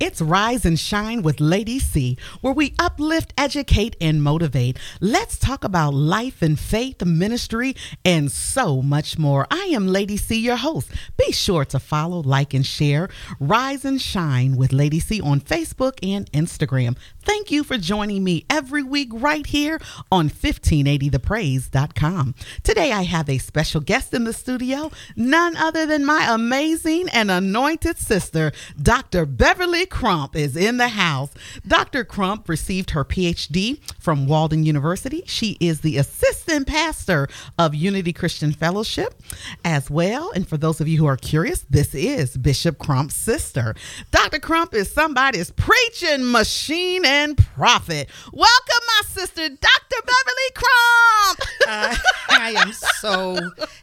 It's 0.00 0.22
Rise 0.22 0.64
and 0.64 0.78
Shine 0.78 1.22
with 1.22 1.40
Lady 1.40 1.80
C, 1.80 2.16
where 2.40 2.52
we 2.52 2.72
uplift, 2.78 3.34
educate, 3.36 3.96
and 4.00 4.22
motivate. 4.22 4.78
Let's 5.00 5.36
talk 5.36 5.64
about 5.64 5.92
life 5.92 6.40
and 6.40 6.56
faith, 6.56 7.04
ministry, 7.04 7.74
and 8.04 8.30
so 8.30 8.80
much 8.80 9.18
more. 9.18 9.48
I 9.50 9.70
am 9.72 9.88
Lady 9.88 10.16
C, 10.16 10.38
your 10.38 10.54
host. 10.54 10.92
Be 11.16 11.32
sure 11.32 11.64
to 11.64 11.80
follow, 11.80 12.20
like, 12.20 12.54
and 12.54 12.64
share 12.64 13.08
Rise 13.40 13.84
and 13.84 14.00
Shine 14.00 14.56
with 14.56 14.72
Lady 14.72 15.00
C 15.00 15.20
on 15.20 15.40
Facebook 15.40 15.94
and 16.00 16.30
Instagram. 16.30 16.96
Thank 17.22 17.50
you 17.50 17.64
for 17.64 17.76
joining 17.76 18.22
me 18.22 18.46
every 18.48 18.84
week 18.84 19.08
right 19.12 19.46
here 19.46 19.80
on 20.12 20.30
1580thepraise.com. 20.30 22.36
Today 22.62 22.92
I 22.92 23.02
have 23.02 23.28
a 23.28 23.38
special 23.38 23.80
guest 23.80 24.14
in 24.14 24.22
the 24.22 24.32
studio, 24.32 24.92
none 25.16 25.56
other 25.56 25.86
than 25.86 26.06
my 26.06 26.32
amazing 26.32 27.08
and 27.08 27.32
anointed 27.32 27.98
sister, 27.98 28.52
Dr. 28.80 29.26
Beverly 29.26 29.86
Crump 29.88 30.36
is 30.36 30.56
in 30.56 30.76
the 30.76 30.88
house. 30.88 31.30
Dr. 31.66 32.04
Crump 32.04 32.48
received 32.48 32.90
her 32.90 33.04
PhD 33.04 33.80
from 33.98 34.26
Walden 34.26 34.64
University. 34.64 35.22
She 35.26 35.56
is 35.60 35.80
the 35.80 35.98
assistant 35.98 36.66
pastor 36.66 37.28
of 37.58 37.74
Unity 37.74 38.12
Christian 38.12 38.52
Fellowship 38.52 39.20
as 39.64 39.90
well. 39.90 40.30
And 40.32 40.48
for 40.48 40.56
those 40.56 40.80
of 40.80 40.88
you 40.88 40.98
who 40.98 41.06
are 41.06 41.16
curious, 41.16 41.64
this 41.70 41.94
is 41.94 42.36
Bishop 42.36 42.78
Crump's 42.78 43.14
sister. 43.14 43.74
Dr. 44.10 44.38
Crump 44.38 44.74
is 44.74 44.90
somebody's 44.90 45.50
preaching 45.50 46.30
machine 46.30 47.04
and 47.04 47.36
prophet. 47.36 48.08
Welcome, 48.32 48.84
my 48.86 49.02
sister, 49.08 49.48
Dr. 49.48 50.02
Beverly 50.04 50.50
Crump. 50.54 51.40
I 52.30 52.54
am 52.56 52.72
so 52.72 53.38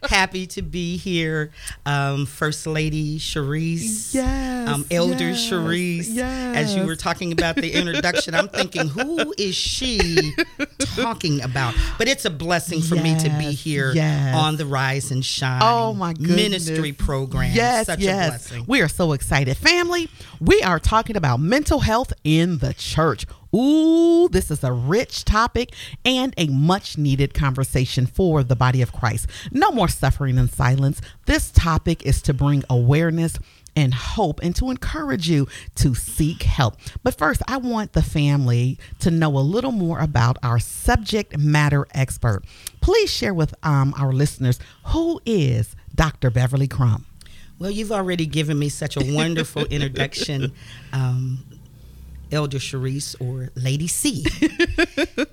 happy 0.10 0.46
to 0.48 0.62
be 0.62 0.96
here. 0.96 1.50
Um, 1.84 2.26
First 2.26 2.66
Lady 2.66 3.18
Cherise. 3.18 4.14
Yes. 4.14 4.68
Um, 4.68 4.84
Elder 4.90 5.30
yes, 5.30 5.50
Cherise. 5.50 6.08
Yes. 6.08 6.56
As 6.56 6.76
you 6.76 6.86
were 6.86 6.96
talking 6.96 7.32
about 7.32 7.56
the 7.56 7.72
introduction, 7.72 8.34
I'm 8.34 8.48
thinking, 8.48 8.88
who 8.88 9.34
is 9.38 9.54
she 9.54 10.34
talking 10.96 11.42
about? 11.42 11.74
But 11.98 12.08
it's 12.08 12.24
a 12.24 12.30
blessing 12.30 12.80
for 12.82 12.96
me 12.96 13.18
to 13.18 13.28
be 13.38 13.52
here 13.52 13.92
yes. 13.94 14.34
on 14.36 14.56
the 14.56 14.66
Rise 14.66 15.10
and 15.10 15.24
Shine 15.24 15.60
Oh 15.62 15.92
my 15.94 16.12
goodness. 16.12 16.36
ministry 16.36 16.92
program. 16.92 17.52
Yes, 17.54 17.86
Such 17.86 18.00
yes. 18.00 18.26
a 18.26 18.30
blessing. 18.30 18.64
We 18.66 18.82
are 18.82 18.88
so 18.88 19.12
excited. 19.12 19.56
Family, 19.56 20.08
we 20.40 20.62
are 20.62 20.78
talking 20.78 21.16
about 21.16 21.40
mental 21.40 21.80
health 21.80 22.12
in 22.24 22.58
the 22.58 22.74
church. 22.74 23.26
Ooh, 23.54 24.28
this 24.28 24.50
is 24.50 24.62
a 24.62 24.72
rich 24.72 25.24
topic 25.24 25.72
and 26.04 26.34
a 26.36 26.46
much 26.48 26.98
needed 26.98 27.32
conversation 27.32 28.06
for 28.06 28.42
the 28.42 28.56
body 28.56 28.82
of 28.82 28.92
Christ. 28.92 29.28
No 29.50 29.70
more 29.70 29.88
suffering 29.96 30.38
in 30.38 30.48
silence. 30.48 31.00
This 31.26 31.50
topic 31.50 32.04
is 32.04 32.22
to 32.22 32.34
bring 32.34 32.62
awareness 32.68 33.38
and 33.76 33.92
hope 33.92 34.40
and 34.42 34.56
to 34.56 34.70
encourage 34.70 35.28
you 35.28 35.46
to 35.76 35.94
seek 35.94 36.42
help. 36.42 36.76
But 37.02 37.16
first, 37.16 37.42
I 37.46 37.58
want 37.58 37.92
the 37.92 38.02
family 38.02 38.78
to 39.00 39.10
know 39.10 39.36
a 39.36 39.40
little 39.40 39.72
more 39.72 40.00
about 40.00 40.38
our 40.42 40.58
subject 40.58 41.36
matter 41.38 41.86
expert. 41.92 42.42
Please 42.80 43.10
share 43.10 43.34
with 43.34 43.54
um, 43.62 43.94
our 43.98 44.12
listeners 44.12 44.58
who 44.86 45.20
is 45.26 45.76
Dr. 45.94 46.30
Beverly 46.30 46.68
Crump. 46.68 47.06
Well, 47.58 47.70
you've 47.70 47.92
already 47.92 48.26
given 48.26 48.58
me 48.58 48.68
such 48.68 48.96
a 48.96 49.14
wonderful 49.14 49.64
introduction, 49.70 50.52
um, 50.92 51.44
Elder 52.32 52.58
Charisse 52.58 53.14
or 53.20 53.50
Lady 53.54 53.86
C. 53.86 54.24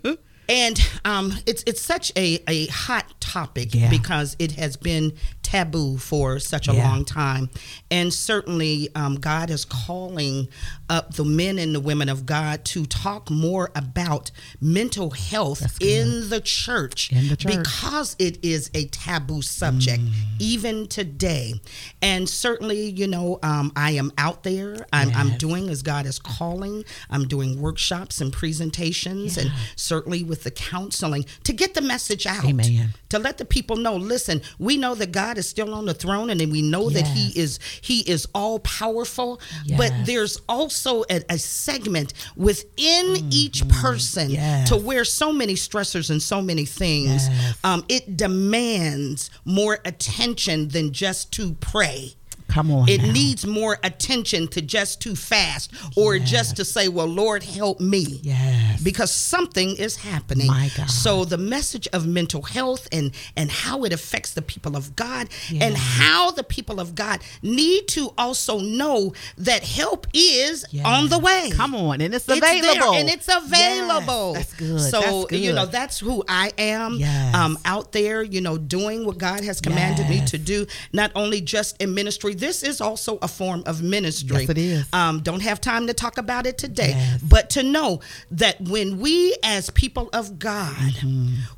and 0.50 0.80
um, 1.04 1.34
it's 1.46 1.64
it's 1.66 1.82
such 1.82 2.12
a, 2.16 2.42
a 2.48 2.68
hot 2.68 3.13
topic 3.34 3.74
Yeah. 3.74 3.90
because 3.90 4.36
it 4.40 4.52
has 4.54 4.78
been 4.78 5.14
taboo 5.58 5.98
for 6.00 6.40
such 6.40 6.68
a 6.68 6.74
Yeah. 6.74 6.84
long 6.90 7.06
time, 7.06 7.48
and 7.92 8.12
certainly 8.12 8.90
um, 8.96 9.16
God 9.20 9.52
is 9.52 9.66
calling 9.66 10.48
up 10.90 11.14
the 11.14 11.24
men 11.24 11.60
and 11.60 11.76
the 11.76 11.80
women 11.80 12.10
of 12.10 12.26
God 12.26 12.66
to 12.66 12.86
talk 12.88 13.30
more 13.30 13.70
about 13.76 14.32
mental 14.60 15.12
health 15.12 15.78
in 15.80 16.30
the 16.30 16.42
church, 16.42 17.12
In 17.12 17.28
the 17.30 17.36
church. 17.38 17.56
because 17.58 18.16
it 18.18 18.40
is 18.44 18.72
a 18.74 18.86
taboo 18.86 19.42
subject 19.44 20.02
Mm. 20.04 20.12
even 20.40 20.88
today. 20.88 21.62
And 22.02 22.28
certainly, 22.28 22.90
you 22.90 23.08
know, 23.08 23.38
um, 23.44 23.72
I 23.76 23.92
am 23.92 24.12
out 24.18 24.44
there. 24.44 24.86
I'm, 24.92 25.12
I'm 25.16 25.38
doing 25.38 25.70
as 25.70 25.84
God 25.84 26.06
is 26.08 26.18
calling. 26.20 26.84
I'm 27.12 27.28
doing 27.28 27.62
workshops 27.62 28.20
and 28.22 28.34
presentations, 28.34 29.38
and 29.38 29.52
certainly 29.76 30.24
with 30.24 30.44
the 30.44 30.52
counseling 30.52 31.26
to 31.44 31.54
get 31.54 31.74
the 31.76 31.82
message 31.82 32.26
out. 32.26 32.44
Amen. 32.46 32.94
To 33.10 33.20
let 33.20 33.38
the 33.38 33.46
people 33.46 33.76
know, 33.78 33.96
listen, 33.96 34.42
we 34.58 34.78
know 34.78 34.96
that 34.96 35.12
God 35.12 35.38
is 35.38 35.43
still 35.48 35.74
on 35.74 35.86
the 35.86 35.94
throne, 35.94 36.30
and 36.30 36.40
then 36.40 36.50
we 36.50 36.62
know 36.62 36.90
that 36.90 37.08
He 37.08 37.38
is 37.40 37.60
He 37.82 38.00
is 38.02 38.28
all 38.34 38.60
powerful. 38.60 39.40
But 39.78 39.92
there's 40.06 40.40
also 40.50 41.04
a, 41.10 41.22
a 41.30 41.38
segment 41.38 42.14
within 42.36 43.28
each 43.32 43.68
person. 43.70 44.30
Yes. 44.30 44.70
to 44.70 44.78
where 44.78 45.06
so 45.06 45.32
many 45.34 45.54
stressors 45.56 46.10
and 46.10 46.22
so 46.22 46.42
many 46.42 46.66
things 46.66 47.28
Yes. 47.28 47.58
um, 47.64 47.84
it 47.90 48.16
demands 48.18 49.30
more 49.46 49.80
attention 49.86 50.70
than 50.70 50.92
just 50.92 51.32
to 51.34 51.54
pray. 51.54 52.16
Come 52.54 52.72
on. 52.72 52.88
It 52.88 53.02
now. 53.02 53.12
needs 53.12 53.46
more 53.48 53.80
attention 53.84 54.48
to 54.50 54.62
just 54.62 55.02
to 55.02 55.16
fast 55.16 55.72
or 55.98 56.20
just 56.20 56.56
to 56.58 56.66
say, 56.66 56.88
Well, 56.88 57.08
Lord, 57.08 57.42
help 57.44 57.80
me. 57.80 58.20
Yes. 58.22 58.82
Because 58.84 59.12
something 59.12 59.76
is 59.76 59.96
happening. 59.98 60.48
My 60.48 60.70
God. 60.78 60.90
So 60.90 61.26
the 61.26 61.38
message 61.38 61.88
of 61.94 62.06
mental 62.06 62.44
health 62.44 62.88
and 62.92 63.12
and 63.36 63.50
how 63.50 63.84
it 63.86 63.92
affects 63.94 64.34
the 64.34 64.42
people 64.44 64.76
of 64.76 64.96
God 64.96 65.30
and 65.60 65.76
how 65.76 66.30
the 66.32 66.44
people 66.44 66.80
of 66.80 66.94
God 66.94 67.22
need 67.42 67.88
to 67.90 68.14
also 68.18 68.60
know 68.60 69.14
that 69.38 69.64
help 69.64 70.06
is 70.14 70.66
Yes. 70.72 70.86
on 70.86 71.10
the 71.10 71.18
way. 71.20 71.50
Come 71.52 71.74
on, 71.76 72.02
and 72.02 72.14
it's 72.14 72.28
It's 72.30 72.40
there, 72.40 72.60
available. 72.60 72.94
and 72.94 73.10
it's 73.10 73.28
available. 73.28 74.34
Yes, 74.36 74.48
that's 74.50 74.54
good. 74.54 74.80
So 74.80 75.02
that's 75.02 75.26
good. 75.26 75.40
you 75.40 75.54
know 75.54 75.66
that's 75.66 76.00
who 76.00 76.24
I 76.28 76.52
am. 76.58 76.96
Yes. 77.00 77.36
Um, 77.36 77.58
out 77.66 77.92
there, 77.92 78.22
you 78.24 78.42
know, 78.42 78.58
doing 78.58 79.06
what 79.06 79.18
God 79.18 79.44
has 79.44 79.60
commanded 79.62 80.08
me 80.10 80.24
to 80.28 80.38
do. 80.38 80.66
Not 80.92 81.12
only 81.16 81.42
just 81.42 81.82
in 81.82 81.94
ministry. 81.94 82.34
This 82.44 82.62
is 82.62 82.82
also 82.82 83.18
a 83.22 83.28
form 83.30 83.64
of 83.66 83.82
ministry. 83.82 84.42
Yes, 84.42 84.50
it 84.50 84.58
is. 84.58 84.86
Um, 84.92 85.22
don't 85.22 85.42
have 85.42 85.62
time 85.62 85.88
to 85.88 85.94
talk 85.94 86.18
about 86.18 86.46
it 86.46 86.58
today, 86.58 86.90
Yes. 86.90 87.22
but 87.22 87.50
to 87.52 87.64
know 87.64 88.02
that 88.32 88.60
when 88.60 89.00
we, 89.00 89.36
as 89.44 89.70
people 89.70 90.10
of 90.12 90.40
God, 90.40 90.94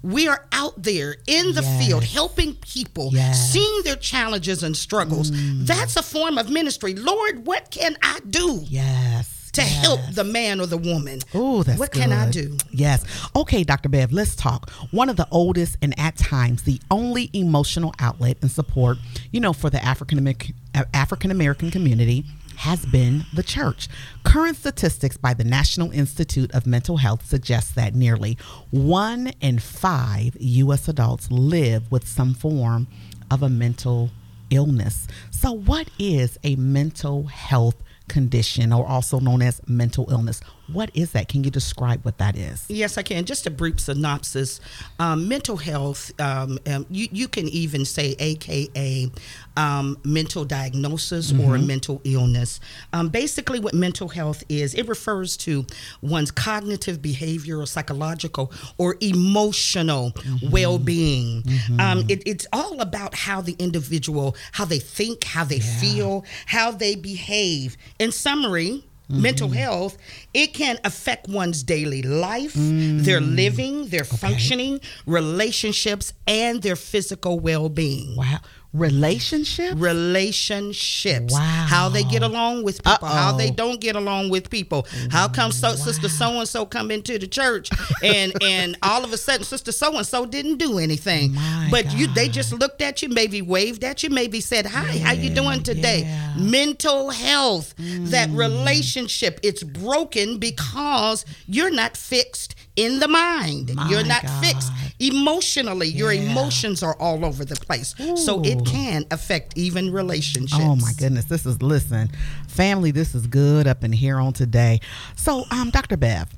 we 0.03 0.27
are 0.27 0.45
out 0.51 0.81
there 0.83 1.15
in 1.25 1.53
the 1.53 1.61
Mm-hmm. 1.61 1.79
Yes. 1.79 1.87
field 1.87 2.03
helping 2.03 2.53
people. 2.55 3.11
Mm. 3.11 3.33
seeing 3.33 3.81
their 3.83 3.95
challenges 3.95 4.61
and 4.63 4.77
struggles. 4.77 5.31
That's 5.65 5.95
a 5.95 6.03
form 6.03 6.37
of 6.37 6.49
ministry. 6.49 6.93
Lord, 6.93 7.47
what 7.47 7.71
can 7.71 7.97
I 8.03 8.19
do? 8.29 8.61
yes. 8.67 9.34
To 9.55 9.61
yes. 9.61 9.81
help 9.81 10.01
the 10.11 10.23
man 10.23 10.59
or 10.59 10.65
the 10.65 10.77
woman. 10.77 11.19
Oh, 11.33 11.63
that's 11.63 11.79
what 11.79 11.91
can 11.91 12.11
I 12.11 12.29
do? 12.29 12.57
Yes. 12.71 13.05
Okay, 13.35 13.63
Dr. 13.63 13.89
Bev, 13.89 14.11
let's 14.11 14.35
talk. 14.35 14.69
One 14.91 15.09
of 15.09 15.15
the 15.15 15.27
oldest 15.31 15.77
and 15.81 15.97
at 15.99 16.17
times 16.17 16.63
the 16.63 16.79
only 16.91 17.29
emotional 17.33 17.93
outlet 17.99 18.37
and 18.41 18.51
support, 18.51 18.97
you 19.31 19.39
know, 19.39 19.53
for 19.53 19.69
the 19.69 19.83
African 19.83 20.17
American 20.17 20.55
African 20.93 21.31
American 21.31 21.71
community 21.71 22.25
has 22.57 22.85
been 22.85 23.25
the 23.33 23.43
church. 23.43 23.87
Current 24.23 24.57
statistics 24.57 25.17
by 25.17 25.33
the 25.33 25.43
National 25.43 25.91
Institute 25.91 26.53
of 26.53 26.65
Mental 26.65 26.97
Health 26.97 27.25
suggest 27.25 27.75
that 27.75 27.95
nearly 27.95 28.37
1 28.71 29.33
in 29.41 29.59
5 29.59 30.37
US 30.39 30.87
adults 30.87 31.29
live 31.31 31.91
with 31.91 32.07
some 32.07 32.33
form 32.33 32.87
of 33.29 33.43
a 33.43 33.49
mental 33.49 34.09
illness. 34.49 35.07
So 35.31 35.51
what 35.51 35.89
is 35.99 36.37
a 36.43 36.55
mental 36.55 37.25
health 37.25 37.81
condition 38.07 38.73
or 38.73 38.85
also 38.85 39.19
known 39.19 39.41
as 39.41 39.61
mental 39.67 40.09
illness? 40.11 40.41
What 40.71 40.89
is 40.93 41.11
that? 41.11 41.27
Can 41.27 41.43
you 41.43 41.51
describe 41.51 42.03
what 42.03 42.17
that 42.17 42.35
is? 42.35 42.65
Yes, 42.69 42.97
I 42.97 43.03
can. 43.03 43.25
Just 43.25 43.45
a 43.45 43.51
brief 43.51 43.79
synopsis. 43.79 44.59
Um, 44.99 45.27
mental 45.27 45.57
health, 45.57 46.11
um, 46.19 46.57
um, 46.67 46.85
you, 46.89 47.07
you 47.11 47.27
can 47.27 47.47
even 47.49 47.85
say 47.85 48.15
AKA 48.19 49.11
um, 49.57 49.97
mental 50.03 50.43
diagnosis 50.45 51.31
or 51.31 51.57
mental 51.57 52.01
illness. 52.03 52.59
Um, 52.93 53.09
basically, 53.09 53.59
what 53.59 53.73
mental 53.73 54.09
health 54.09 54.43
is, 54.49 54.73
it 54.73 54.87
refers 54.87 55.37
to 55.37 55.65
one's 56.01 56.31
cognitive, 56.31 56.99
behavioral, 56.99 57.67
psychological, 57.67 58.51
or 58.77 58.97
emotional 59.01 60.13
well 60.51 60.77
being. 60.79 61.43
Um, 61.79 62.05
it, 62.09 62.23
it's 62.25 62.47
all 62.51 62.81
about 62.81 63.15
how 63.15 63.41
the 63.41 63.55
individual, 63.59 64.35
how 64.53 64.65
they 64.65 64.79
think, 64.79 65.23
how 65.23 65.43
they 65.43 65.59
feel, 65.59 66.25
how 66.47 66.71
they 66.71 66.95
behave. 66.95 67.77
In 67.99 68.11
summary, 68.11 68.83
Mm-hmm. 69.09 69.21
mental 69.21 69.49
health, 69.49 69.97
it 70.33 70.55
can 70.55 70.79
affect 70.83 71.27
one's 71.27 71.61
daily 71.61 72.01
life, 72.01 72.53
their 72.55 73.21
mm. 73.21 73.35
living, 73.35 73.87
their 73.89 74.03
functioning, 74.03 74.81
relationships, 75.05 76.11
and 76.25 76.63
their 76.63 76.75
physical 76.75 77.39
well 77.39 77.69
being. 77.69 78.15
Wow. 78.15 78.39
Relationship? 78.75 79.73
relationships. 79.75 81.33
Wow. 81.33 81.65
how 81.69 81.89
they 81.89 82.03
get 82.03 82.23
along 82.23 82.63
with 82.63 82.83
people. 82.83 83.07
How 83.07 83.29
Uh-oh. 83.31 83.37
they 83.37 83.51
don't 83.51 83.79
get 83.79 83.95
along 83.95 84.29
with 84.29 84.49
people. 84.49 84.85
How 85.11 85.27
come 85.27 85.51
so 85.51 85.75
sister 85.75 86.09
so 86.09 86.39
and 86.39 86.47
so 86.47 86.65
come 86.65 86.91
into 86.91 87.17
the 87.17 87.27
church 87.27 87.69
and 88.03 88.33
and 88.43 88.77
all 88.83 89.03
of 89.03 89.13
a 89.13 89.17
sudden 89.17 89.45
sister 89.45 89.71
so 89.71 89.95
and 89.95 90.05
so 90.05 90.25
didn't 90.25 90.57
do 90.57 90.77
anything? 90.79 91.33
My 91.33 91.67
but 91.71 91.93
you 91.95 92.07
they 92.07 92.27
just 92.27 92.53
looked 92.53 92.81
at 92.81 93.01
you 93.01 93.09
maybe 93.09 93.41
waved 93.41 93.83
at 93.83 94.03
you 94.03 94.09
maybe 94.09 94.41
said 94.41 94.65
hi 94.65 94.97
how 94.99 95.13
you 95.13 95.29
doing 95.29 95.63
today? 95.63 96.01
yeah. 96.01 96.35
mental 96.37 97.09
health. 97.09 97.73
That 97.77 98.29
mm. 98.29 98.37
relationship 98.37 99.39
it's 99.43 99.63
broken 99.63 100.37
because 100.37 101.25
you're 101.47 101.71
not 101.71 101.95
fixed 101.97 102.55
in 102.75 102.99
the 102.99 103.07
mind 103.07 103.73
My 103.75 103.89
you're 103.89 104.03
not 104.05 104.23
God. 104.23 104.43
fixed 104.43 104.71
emotionally 104.99 105.87
your 105.87 106.11
emotions 106.13 106.81
are 106.83 106.95
all 106.99 107.25
over 107.25 107.43
the 107.45 107.55
place 107.55 107.93
so 108.23 108.41
it 108.43 108.65
can 108.65 109.05
affect 109.11 109.57
even 109.57 109.91
relationships 109.91 110.61
Oh 110.61 110.75
my 110.75 110.91
goodness, 110.97 111.25
this 111.25 111.45
is 111.45 111.61
listen, 111.61 112.09
family. 112.47 112.91
This 112.91 113.13
is 113.13 113.27
good 113.27 113.67
up 113.67 113.83
in 113.83 113.91
here 113.91 114.17
on 114.17 114.33
today. 114.33 114.79
So, 115.15 115.43
um, 115.51 115.69
Dr. 115.69 115.97
Bev, 115.97 116.29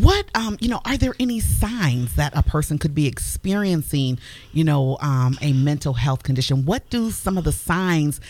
what 0.00 0.26
um, 0.34 0.58
you 0.60 0.68
know, 0.68 0.80
are 0.84 0.96
there 0.98 1.14
any 1.18 1.40
signs 1.40 2.14
that 2.16 2.36
a 2.36 2.42
person 2.42 2.78
could 2.78 2.94
be 2.94 3.06
experiencing, 3.06 4.18
you 4.52 4.64
know, 4.64 4.98
um, 5.00 5.38
a 5.40 5.52
mental 5.54 5.94
health 5.94 6.22
condition? 6.22 6.66
What 6.66 6.88
do 6.90 7.10
some 7.10 7.38
of 7.38 7.44
the 7.44 7.52
signs 7.52 8.20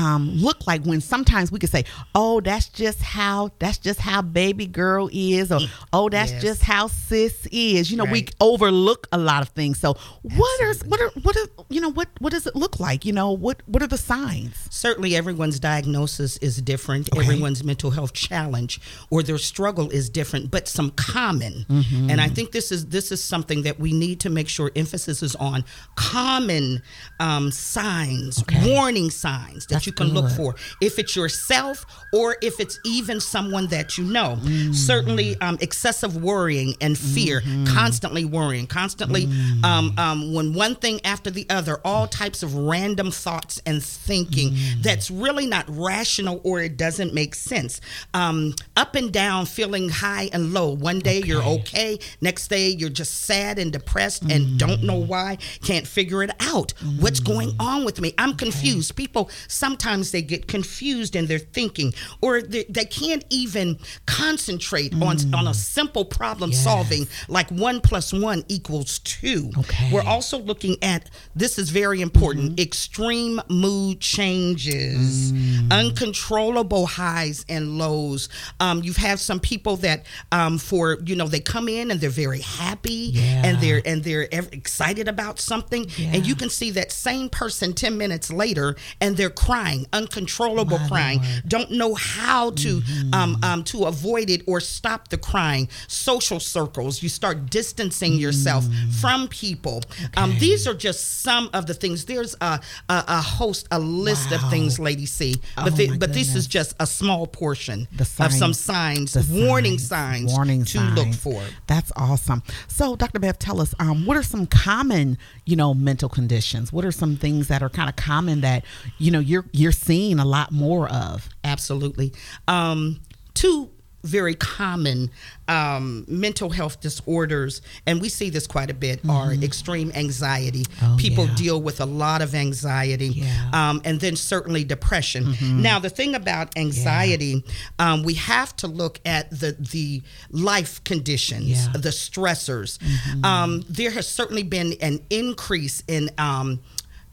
um, 0.00 0.22
look 0.46 0.66
like 0.66 0.82
when 0.84 1.00
sometimes 1.00 1.50
we 1.50 1.58
could 1.58 1.70
say, 1.70 1.84
"Oh, 2.14 2.40
that's 2.48 2.68
just 2.68 3.00
how 3.16 3.38
that's 3.58 3.78
just 3.78 3.98
how 4.00 4.20
baby 4.22 4.66
girl 4.66 5.08
is," 5.12 5.50
or 5.50 5.60
"Oh, 5.92 6.08
that's 6.08 6.32
Yes. 6.32 6.42
just 6.42 6.62
how 6.62 6.84
sis 6.88 7.46
is." 7.50 7.90
You 7.90 7.96
know, 7.96 8.04
we 8.04 8.20
overlook 8.40 9.08
a 9.10 9.18
lot 9.18 9.40
of 9.42 9.48
things. 9.60 9.78
So, 9.80 9.96
what 10.22 10.60
are 10.64 10.74
what 10.90 11.00
are 11.00 11.10
what 11.24 11.36
are 11.36 11.48
you 11.70 11.80
know 11.80 11.92
what 11.98 12.08
what 12.18 12.32
does 12.32 12.46
it 12.46 12.54
look 12.54 12.78
like? 12.78 13.04
You 13.08 13.14
know, 13.14 13.30
what 13.32 13.62
what 13.66 13.82
are 13.82 13.86
the 13.96 14.02
signs? 14.12 14.54
certainly 14.70 15.16
everyone's 15.16 15.58
diagnosis 15.58 16.36
is 16.38 16.60
different 16.60 17.08
Okay. 17.12 17.22
everyone's 17.24 17.64
mental 17.64 17.90
health 17.90 18.12
challenge 18.12 18.72
or 19.10 19.22
their 19.22 19.38
struggle 19.38 19.88
is 19.90 20.10
different 20.10 20.50
but 20.50 20.68
some 20.68 20.90
common 20.90 21.64
Mm-hmm. 21.70 22.10
and 22.10 22.20
i 22.20 22.28
think 22.28 22.52
this 22.52 22.70
is 22.70 22.86
this 22.96 23.10
is 23.10 23.20
something 23.24 23.62
that 23.62 23.76
we 23.80 23.92
need 23.92 24.20
to 24.20 24.30
make 24.38 24.48
sure 24.48 24.70
emphasis 24.76 25.22
is 25.22 25.34
on 25.36 25.64
common 25.94 26.82
um, 27.20 27.50
signs 27.50 28.42
Okay. 28.42 28.72
warning 28.74 29.10
signs 29.10 29.66
that 29.66 29.74
That's 29.76 29.85
you 29.86 29.92
can 29.92 30.08
look 30.08 30.30
for 30.30 30.54
if 30.80 30.98
it's 30.98 31.14
yourself 31.16 31.84
or 32.12 32.36
if 32.42 32.60
it's 32.60 32.78
even 32.84 33.20
someone 33.20 33.66
that 33.68 33.96
you 33.98 34.04
know 34.04 34.38
Mm. 34.42 34.74
certainly 34.74 35.36
um, 35.40 35.56
excessive 35.60 36.16
worrying 36.22 36.74
and 36.80 36.96
fear 36.98 37.40
Mm-hmm. 37.40 37.64
constantly 37.66 38.24
worrying 38.24 38.66
constantly 38.66 39.26
Mm. 39.26 39.64
um, 39.64 39.94
um, 39.98 40.34
when 40.34 40.52
one 40.54 40.74
thing 40.74 41.00
after 41.04 41.30
the 41.30 41.46
other 41.50 41.78
all 41.84 42.06
types 42.06 42.42
of 42.42 42.54
random 42.54 43.10
thoughts 43.10 43.60
and 43.66 43.82
thinking 43.82 44.50
Mm. 44.52 44.82
that's 44.82 45.10
really 45.10 45.46
not 45.46 45.64
rational 45.68 46.40
or 46.44 46.60
it 46.62 46.76
doesn't 46.76 47.14
make 47.14 47.34
sense 47.34 47.80
um, 48.14 48.54
up 48.76 48.94
and 48.94 49.12
down 49.12 49.46
feeling 49.46 49.88
high 49.88 50.28
and 50.32 50.52
low 50.52 50.70
one 50.70 50.98
day 51.00 51.22
you're 51.24 51.42
okay 51.42 51.98
next 52.20 52.48
day 52.48 52.68
you're 52.68 52.90
just 52.90 53.14
sad 53.24 53.58
and 53.58 53.72
depressed 53.72 54.22
and 54.24 54.58
don't 54.58 54.82
know 54.82 55.00
Mm. 55.00 55.06
why 55.06 55.38
can't 55.62 55.86
figure 55.86 56.22
it 56.22 56.30
out 56.40 56.72
what's 57.00 57.20
going 57.20 57.54
on 57.60 57.84
with 57.84 58.00
me 58.00 58.14
i'm 58.18 58.34
confused 58.34 58.96
people 58.96 59.28
sometimes 59.76 60.10
they 60.10 60.22
get 60.22 60.46
confused 60.48 61.14
in 61.14 61.26
their 61.26 61.38
thinking 61.38 61.92
or 62.22 62.40
they, 62.40 62.64
they 62.68 62.84
can't 62.86 63.24
even 63.28 63.78
concentrate 64.06 64.94
on 65.02 65.16
on 65.34 65.46
a 65.48 65.54
simple 65.54 66.04
problem 66.04 66.50
Mm. 66.50 66.52
Yes. 66.54 66.64
solving 66.64 67.06
like 67.28 67.50
one 67.50 67.80
plus 67.80 68.12
one 68.12 68.44
equals 68.48 69.00
two 69.00 69.50
Okay. 69.58 69.90
we're 69.92 70.02
also 70.04 70.38
looking 70.38 70.76
at 70.82 71.10
this 71.34 71.58
is 71.58 71.70
very 71.70 72.00
important 72.00 72.52
Mm-hmm. 72.52 72.60
extreme 72.68 73.40
mood 73.48 74.00
changes 74.00 75.32
Mm. 75.32 75.72
uncontrollable 75.72 76.86
highs 76.86 77.44
and 77.48 77.78
lows 77.78 78.28
um, 78.60 78.82
you've 78.84 78.96
had 79.08 79.18
some 79.18 79.40
people 79.40 79.76
that 79.78 80.06
um, 80.32 80.58
for 80.58 80.98
you 81.04 81.16
know 81.16 81.26
they 81.28 81.40
come 81.40 81.68
in 81.68 81.90
and 81.90 82.00
they're 82.00 82.10
very 82.26 82.40
happy 82.40 83.10
Yeah. 83.12 83.42
and 83.46 83.60
they're 83.60 83.82
and 83.84 84.02
they're 84.04 84.28
excited 84.32 85.08
about 85.08 85.38
something 85.40 85.86
Yeah. 85.96 86.12
and 86.14 86.26
you 86.26 86.34
can 86.36 86.50
see 86.50 86.70
that 86.72 86.92
same 86.92 87.28
person 87.28 87.72
10 87.72 87.96
minutes 87.98 88.30
later 88.30 88.76
and 89.00 89.16
they're 89.16 89.30
crying 89.30 89.55
uncontrollable 89.92 90.78
My 90.78 90.88
crying 90.88 91.18
Lord. 91.20 91.42
don't 91.48 91.70
know 91.72 91.94
how 91.94 92.50
to 92.50 92.82
um, 93.12 93.38
um, 93.42 93.64
to 93.64 93.84
avoid 93.84 94.30
it 94.30 94.42
or 94.46 94.60
stop 94.60 95.08
the 95.08 95.18
crying 95.18 95.68
social 95.88 96.40
circles 96.40 97.02
you 97.02 97.08
start 97.08 97.50
distancing 97.50 98.14
yourself 98.14 98.64
from 99.00 99.28
people 99.28 99.82
um, 100.16 100.34
these 100.38 100.66
are 100.66 100.74
just 100.74 101.22
some 101.22 101.48
of 101.52 101.66
the 101.66 101.74
things 101.74 102.04
there's 102.04 102.34
a, 102.40 102.60
a, 102.88 103.04
a 103.08 103.20
host 103.20 103.66
a 103.70 103.78
list 103.78 104.30
Wow. 104.30 104.36
of 104.44 104.50
things 104.50 104.78
lady 104.78 105.06
c 105.06 105.36
but 105.56 105.66
Oh, 105.66 105.70
the- 105.70 105.98
but 105.98 106.12
this 106.12 106.34
is 106.34 106.46
just 106.46 106.74
a 106.80 106.86
small 106.86 107.26
portion 107.26 107.86
of 107.98 108.32
some 108.32 108.52
signs- 108.54 109.16
warning 109.30 109.78
signs, 109.78 110.32
warning 110.32 110.64
to 110.64 110.78
signs. 110.78 110.94
look 110.98 111.14
for 111.14 111.42
That's 111.66 111.92
awesome. 111.96 112.42
So, 112.68 112.96
Dr. 112.96 113.18
Bev, 113.18 113.38
tell 113.38 113.60
us, 113.60 113.74
um, 113.78 114.06
what 114.06 114.16
are 114.16 114.22
some 114.22 114.46
common, 114.46 115.18
you 115.44 115.56
know, 115.56 115.74
mental 115.74 116.08
conditions? 116.08 116.72
What 116.72 116.84
are 116.84 116.92
some 116.92 117.16
things 117.16 117.48
that 117.48 117.62
are 117.62 117.68
kind 117.68 117.88
of 117.88 117.96
common 117.96 118.40
that 118.42 118.64
you 118.98 119.10
know 119.10 119.18
you're 119.20 119.44
you're 119.52 119.72
seeing 119.72 120.18
a 120.18 120.24
lot 120.24 120.52
more 120.52 120.88
of? 120.88 121.28
Absolutely. 121.44 122.12
Um, 122.48 123.00
two 123.34 123.70
very 124.04 124.36
common 124.36 125.10
um, 125.48 126.04
mental 126.06 126.50
health 126.50 126.80
disorders, 126.80 127.60
and 127.88 128.00
we 128.00 128.08
see 128.08 128.30
this 128.30 128.46
quite 128.46 128.70
a 128.70 128.74
bit, 128.74 129.00
are 129.08 129.32
extreme 129.32 129.90
anxiety. 129.96 130.64
Oh, 130.80 130.94
People 130.96 131.26
yeah. 131.26 131.34
deal 131.34 131.60
with 131.60 131.80
a 131.80 131.86
lot 131.86 132.22
of 132.22 132.32
anxiety, 132.32 133.08
Yeah. 133.08 133.50
um, 133.52 133.80
and 133.84 133.98
then 134.00 134.14
certainly 134.14 134.62
depression. 134.62 135.34
Now, 135.60 135.80
the 135.80 135.90
thing 135.90 136.14
about 136.14 136.56
anxiety, 136.56 137.42
um, 137.80 138.04
we 138.04 138.14
have 138.14 138.54
to 138.58 138.68
look 138.68 139.00
at 139.04 139.28
the 139.30 139.56
the 139.58 140.02
life 140.30 140.84
conditions, 140.84 141.48
Yeah. 141.48 141.72
the 141.72 141.88
stressors. 141.90 142.78
Um, 143.24 143.64
there 143.68 143.90
has 143.90 144.06
certainly 144.08 144.44
been 144.44 144.74
an 144.80 145.00
increase 145.10 145.82
in. 145.88 146.10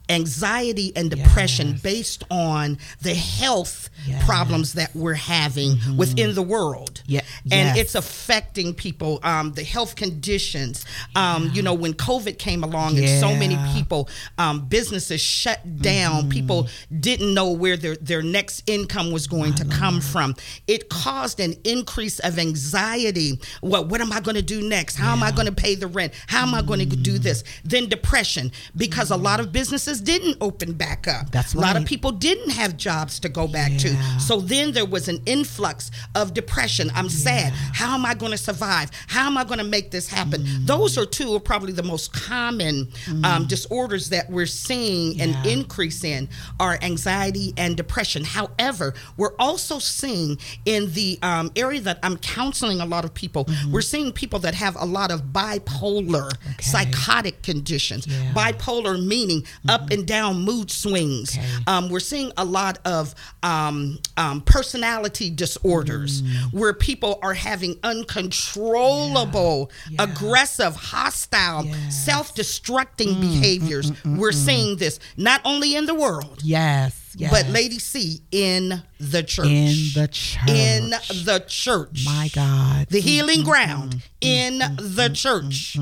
Anxiety 0.09 0.91
and 0.95 1.09
depression 1.09 1.71
Yes. 1.71 1.81
based 1.81 2.23
on 2.29 2.77
the 3.01 3.13
health 3.13 3.89
Yes. 4.05 4.17
Mm-hmm. 4.17 4.25
problems 4.25 4.73
that 4.73 4.93
we're 4.95 5.13
having 5.13 5.77
within 5.95 6.35
the 6.35 6.41
world. 6.41 7.01
Yeah, 7.05 7.21
And 7.43 7.67
yes. 7.69 7.77
it's 7.77 7.95
affecting 7.95 8.73
people, 8.73 9.19
um, 9.23 9.53
the 9.53 9.63
health 9.63 9.95
conditions. 9.95 10.83
Um, 11.15 11.51
you 11.53 11.61
know, 11.61 11.73
when 11.73 11.93
COVID 11.93 12.37
came 12.37 12.63
along 12.63 12.97
and 12.97 13.07
so 13.21 13.33
many 13.35 13.57
people, 13.73 14.09
um, 14.37 14.65
businesses 14.65 15.21
shut 15.21 15.59
down, 15.81 16.29
people 16.29 16.67
didn't 16.99 17.33
know 17.33 17.51
where 17.51 17.77
their, 17.77 17.95
their 17.97 18.21
next 18.21 18.63
income 18.69 19.11
was 19.11 19.27
going 19.27 19.53
to 19.55 19.65
come 19.65 20.01
from. 20.01 20.35
It 20.67 20.89
caused 20.89 21.39
an 21.39 21.53
increase 21.63 22.19
of 22.19 22.37
anxiety. 22.39 23.39
What, 23.61 23.87
what 23.87 24.01
am 24.01 24.11
I 24.11 24.19
going 24.19 24.35
to 24.35 24.41
do 24.41 24.67
next? 24.67 24.95
How 24.97 25.13
am 25.13 25.23
I 25.23 25.31
going 25.31 25.45
to 25.47 25.53
pay 25.53 25.75
the 25.75 25.87
rent? 25.87 26.13
How 26.27 26.41
am 26.43 26.53
I 26.55 26.61
going 26.61 26.79
to 26.89 26.95
do 26.95 27.17
this? 27.19 27.43
Then 27.63 27.87
depression, 27.87 28.51
because 28.75 29.11
a 29.11 29.17
lot 29.17 29.39
of 29.39 29.51
businesses 29.53 29.92
didn't 30.01 30.37
open 30.41 30.73
back 30.73 31.07
up. 31.07 31.31
That's 31.31 31.53
a 31.53 31.59
lot 31.59 31.75
of 31.77 31.85
people 31.85 32.11
didn't 32.11 32.51
have 32.51 32.77
jobs 32.77 33.19
to 33.21 33.29
go 33.29 33.47
back 33.47 33.71
to. 33.79 33.89
So 34.19 34.39
then 34.39 34.71
there 34.71 34.85
was 34.85 35.07
an 35.07 35.19
influx 35.25 35.91
of 36.15 36.33
depression. 36.33 36.91
I'm 36.95 37.09
sad. 37.09 37.53
How 37.53 37.95
am 37.95 38.05
I 38.05 38.13
going 38.13 38.31
to 38.31 38.37
survive? 38.37 38.89
How 39.07 39.27
am 39.27 39.37
I 39.37 39.43
going 39.43 39.59
to 39.59 39.63
make 39.65 39.91
this 39.91 40.07
happen? 40.07 40.41
Mm. 40.41 40.65
Those 40.65 40.97
are 40.97 41.05
two 41.05 41.35
of 41.35 41.43
probably 41.43 41.73
the 41.73 41.83
most 41.83 42.13
common 42.13 42.91
um, 43.23 43.45
disorders 43.47 44.09
that 44.09 44.29
we're 44.29 44.45
seeing 44.45 45.19
an 45.21 45.35
increase 45.47 46.03
in 46.03 46.29
are 46.59 46.77
anxiety 46.81 47.53
and 47.57 47.75
depression. 47.77 48.23
However, 48.23 48.93
we're 49.17 49.35
also 49.39 49.79
seeing 49.79 50.37
in 50.65 50.91
the 50.93 51.19
um, 51.21 51.51
area 51.55 51.81
that 51.81 51.99
I'm 52.03 52.17
counseling 52.17 52.81
a 52.81 52.85
lot 52.85 53.05
of 53.05 53.13
people, 53.13 53.43
Mm-hmm. 53.43 53.71
we're 53.71 53.81
seeing 53.81 54.11
people 54.11 54.39
that 54.39 54.55
have 54.55 54.75
a 54.79 54.85
lot 54.85 55.11
of 55.11 55.21
bipolar, 55.33 56.31
psychotic 56.61 57.41
conditions. 57.43 58.07
Yeah. 58.07 58.17
Mm-hmm. 58.33 58.37
Bipolar 58.37 59.05
meaning 59.05 59.43
up 59.69 59.82
and 59.91 60.05
down 60.07 60.41
mood 60.41 60.69
swings. 60.71 61.37
Okay. 61.37 61.45
Um, 61.67 61.89
we're 61.89 61.99
seeing 61.99 62.31
a 62.37 62.45
lot 62.45 62.79
of 62.85 63.13
um, 63.43 63.99
um, 64.17 64.41
personality 64.41 65.29
disorders 65.29 66.21
Mm. 66.21 66.53
where 66.53 66.73
people 66.73 67.19
are 67.21 67.33
having 67.33 67.77
uncontrollable, 67.83 69.71
Yeah. 69.89 70.03
aggressive, 70.03 70.75
hostile, 70.75 71.65
Yes. 71.65 71.75
Mm, 71.75 71.91
self 71.91 72.35
destructing 72.35 73.19
behaviors. 73.19 73.91
we're 74.05 74.31
seeing 74.31 74.77
this 74.77 74.99
not 75.17 75.41
only 75.45 75.75
in 75.75 75.85
the 75.85 75.93
world, 75.95 76.39
Yes, 76.43 76.93
yes. 77.15 77.31
but 77.31 77.47
Lady 77.51 77.79
C 77.79 78.21
in 78.31 78.81
the 78.99 79.23
church. 79.23 79.45
in 79.47 79.67
the 79.93 80.07
church. 80.11 80.49
In 80.49 80.89
the 81.25 81.43
church. 81.47 82.03
my 82.05 82.29
God. 82.33 82.87
The 82.89 82.99
healing 83.01 83.43
ground 83.43 84.03
in 84.21 84.59
the 84.59 85.09
church. 85.13 85.77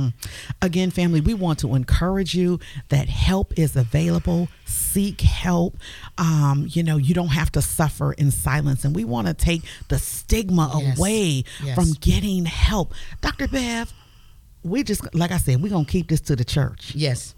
Again, 0.62 0.92
family, 0.92 1.22
we 1.22 1.34
want 1.34 1.60
to 1.60 1.76
encourage 1.76 2.34
you 2.36 2.60
that 2.90 3.10
help 3.10 3.58
is 3.58 3.76
available. 3.76 4.48
Seek 4.66 5.22
help. 5.22 5.78
Um, 6.18 6.68
you 6.70 6.84
know, 6.84 6.98
you 6.98 7.14
don't 7.14 7.30
have 7.30 7.52
to 7.54 7.62
suffer 7.62 8.14
in 8.14 8.32
silence. 8.32 8.84
And 8.86 8.96
we 8.96 9.04
want 9.06 9.28
to 9.28 9.34
take 9.34 9.62
the 9.90 10.00
stigma 10.00 10.72
Yes. 10.82 10.98
away 10.98 11.44
Yes. 11.64 11.76
from 11.76 11.92
getting 11.94 12.46
help. 12.46 12.94
Dr. 13.22 13.48
Bev, 13.48 13.94
we 14.64 14.84
just, 14.84 15.14
like 15.16 15.32
I 15.32 15.38
said, 15.38 15.62
we're 15.62 15.70
going 15.70 15.86
to 15.86 15.92
keep 15.92 16.08
this 16.10 16.22
to 16.22 16.36
the 16.36 16.46
church. 16.46 16.94
Yes. 16.96 17.36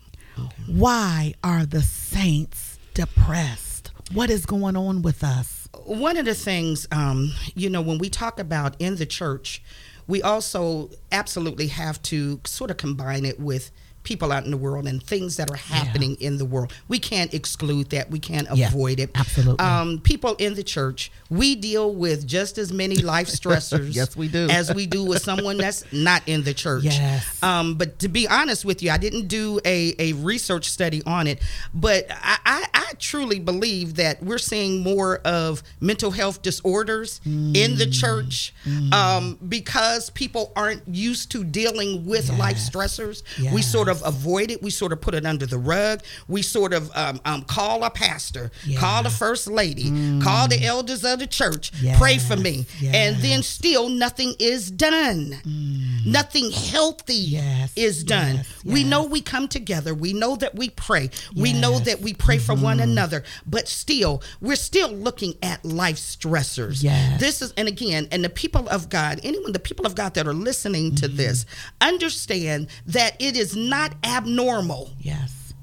Why 0.68 1.34
are 1.44 1.66
the 1.66 1.82
saints 1.84 2.80
depressed? 2.94 3.73
What 4.14 4.30
is 4.30 4.46
going 4.46 4.78
on 4.78 5.02
with 5.02 5.24
us? 5.24 5.68
One 5.86 6.18
of 6.18 6.26
the 6.26 6.36
things, 6.36 6.88
um, 6.92 7.34
you 7.56 7.68
know, 7.68 7.82
when 7.82 7.98
we 7.98 8.10
talk 8.10 8.40
about 8.40 8.76
in 8.80 8.98
the 8.98 9.08
church, 9.08 9.64
we 10.06 10.22
also 10.22 10.92
absolutely 11.12 11.68
have 11.68 12.00
to 12.04 12.40
sort 12.46 12.70
of 12.70 12.78
combine 12.78 13.26
it 13.26 13.40
with 13.40 13.72
people 14.04 14.32
out 14.32 14.46
in 14.46 14.52
the 14.52 14.58
world 14.58 14.88
and 14.88 15.02
things 15.02 15.38
that 15.38 15.50
are 15.50 15.56
happening 15.56 16.18
yeah. 16.20 16.28
in 16.28 16.38
the 16.38 16.46
world. 16.46 16.74
We 16.88 17.00
can't 17.00 17.34
exclude 17.34 17.90
that. 17.92 18.12
We 18.12 18.20
can't 18.20 18.48
yeah, 18.54 18.68
avoid 18.68 19.00
it. 19.00 19.12
Absolutely. 19.16 19.60
Um, 19.60 20.00
people 20.00 20.36
in 20.36 20.56
the 20.56 20.64
church, 20.64 21.12
we 21.30 21.56
deal 21.56 21.94
with 21.94 22.28
just 22.28 22.58
as 22.58 22.72
many 22.72 22.98
life 22.98 23.28
stressors 23.30 23.96
yes, 23.96 24.16
we 24.16 24.28
do. 24.28 24.48
as 24.50 24.74
we 24.74 24.86
do 24.86 25.04
with 25.04 25.22
someone 25.22 25.58
that's 25.58 25.92
not 25.94 26.22
in 26.28 26.44
the 26.44 26.54
church. 26.54 26.84
Yes. 26.84 27.42
Um, 27.42 27.76
but 27.76 28.00
to 28.00 28.10
be 28.10 28.28
honest 28.28 28.66
with 28.66 28.84
you, 28.84 28.92
I 28.92 28.98
didn't 28.98 29.28
do 29.28 29.60
a, 29.66 29.96
a 30.00 30.14
research 30.14 30.70
study 30.70 31.02
on 31.06 31.28
it, 31.28 31.42
but 31.74 32.06
I, 32.10 32.38
I, 32.46 32.68
I 32.74 32.94
truly 33.00 33.40
believe 33.40 33.96
that 33.96 34.22
we're 34.22 34.38
seeing 34.38 34.82
more 34.82 35.18
of 35.20 35.64
mental 35.80 36.12
health 36.12 36.42
disorders 36.42 37.22
mm. 37.26 37.56
in 37.56 37.78
the 37.78 37.88
church 37.90 38.54
mm. 38.66 38.92
um, 38.94 39.38
because 39.48 40.10
people 40.12 40.52
aren't 40.56 40.88
used 40.88 41.32
to 41.32 41.44
dealing 41.44 42.06
with 42.06 42.30
yes. 42.30 42.40
life 42.40 42.58
stressors. 42.58 43.24
Yes. 43.38 43.54
We 43.54 43.62
sort 43.62 43.90
of 43.90 43.93
of 43.94 44.02
avoid 44.06 44.52
it. 44.52 44.62
We 44.62 44.72
sort 44.72 44.92
of 44.92 45.02
put 45.02 45.14
it 45.14 45.26
under 45.26 45.46
the 45.46 45.58
rug. 45.58 46.02
We 46.28 46.42
sort 46.42 46.74
of 46.74 46.92
um, 46.96 47.22
um, 47.26 47.44
call 47.44 47.84
a 47.84 47.90
pastor, 47.90 48.52
yeah. 48.66 48.80
call 48.80 49.04
the 49.04 49.10
first 49.10 49.48
lady, 49.48 49.90
mm. 49.92 50.22
call 50.22 50.48
the 50.48 50.64
elders 50.64 51.04
of 51.04 51.20
the 51.20 51.28
church, 51.28 51.72
yes. 51.82 51.98
pray 51.98 52.18
for 52.18 52.36
me. 52.36 52.66
Yes. 52.80 52.96
And 52.96 53.16
then 53.18 53.44
still 53.44 53.90
nothing 53.90 54.34
is 54.40 54.72
done. 54.72 55.36
Mm. 55.46 56.06
Nothing 56.06 56.52
healthy 56.52 57.16
yes. 57.16 57.72
is 57.76 58.04
done. 58.04 58.42
We 58.66 58.84
know 58.84 59.04
we 59.06 59.22
come 59.22 59.48
together. 59.48 59.94
We 59.94 60.14
know 60.14 60.36
that 60.38 60.56
we 60.56 60.70
pray. 60.70 61.10
We 61.36 61.54
know 61.54 61.80
that 61.80 62.02
we 62.02 62.14
pray 62.14 62.38
mm-hmm. 62.38 62.46
for 62.46 62.56
one 62.56 62.78
mm-hmm. 62.78 62.92
another. 62.92 63.24
But 63.46 63.68
still, 63.68 64.22
we're 64.42 64.56
still 64.56 64.90
looking 64.92 65.36
at 65.42 65.64
life 65.64 65.98
stressors. 65.98 66.82
This 67.20 67.42
is, 67.42 67.54
and 67.58 67.68
again, 67.68 68.08
and 68.12 68.24
the 68.24 68.30
people 68.30 68.68
of 68.70 68.90
God, 68.90 69.20
anyone, 69.24 69.52
the 69.52 69.60
people 69.60 69.86
of 69.86 69.96
God 69.96 70.14
that 70.16 70.28
are 70.28 70.34
listening 70.34 70.88
mm-hmm. 70.88 70.96
to 70.96 71.08
this, 71.08 71.46
understand 71.82 72.68
that 72.88 73.16
it 73.20 73.36
is 73.36 73.56
not 73.56 73.83
not 73.84 73.96
abnormal. 74.06 74.92
Yes. 75.00 75.54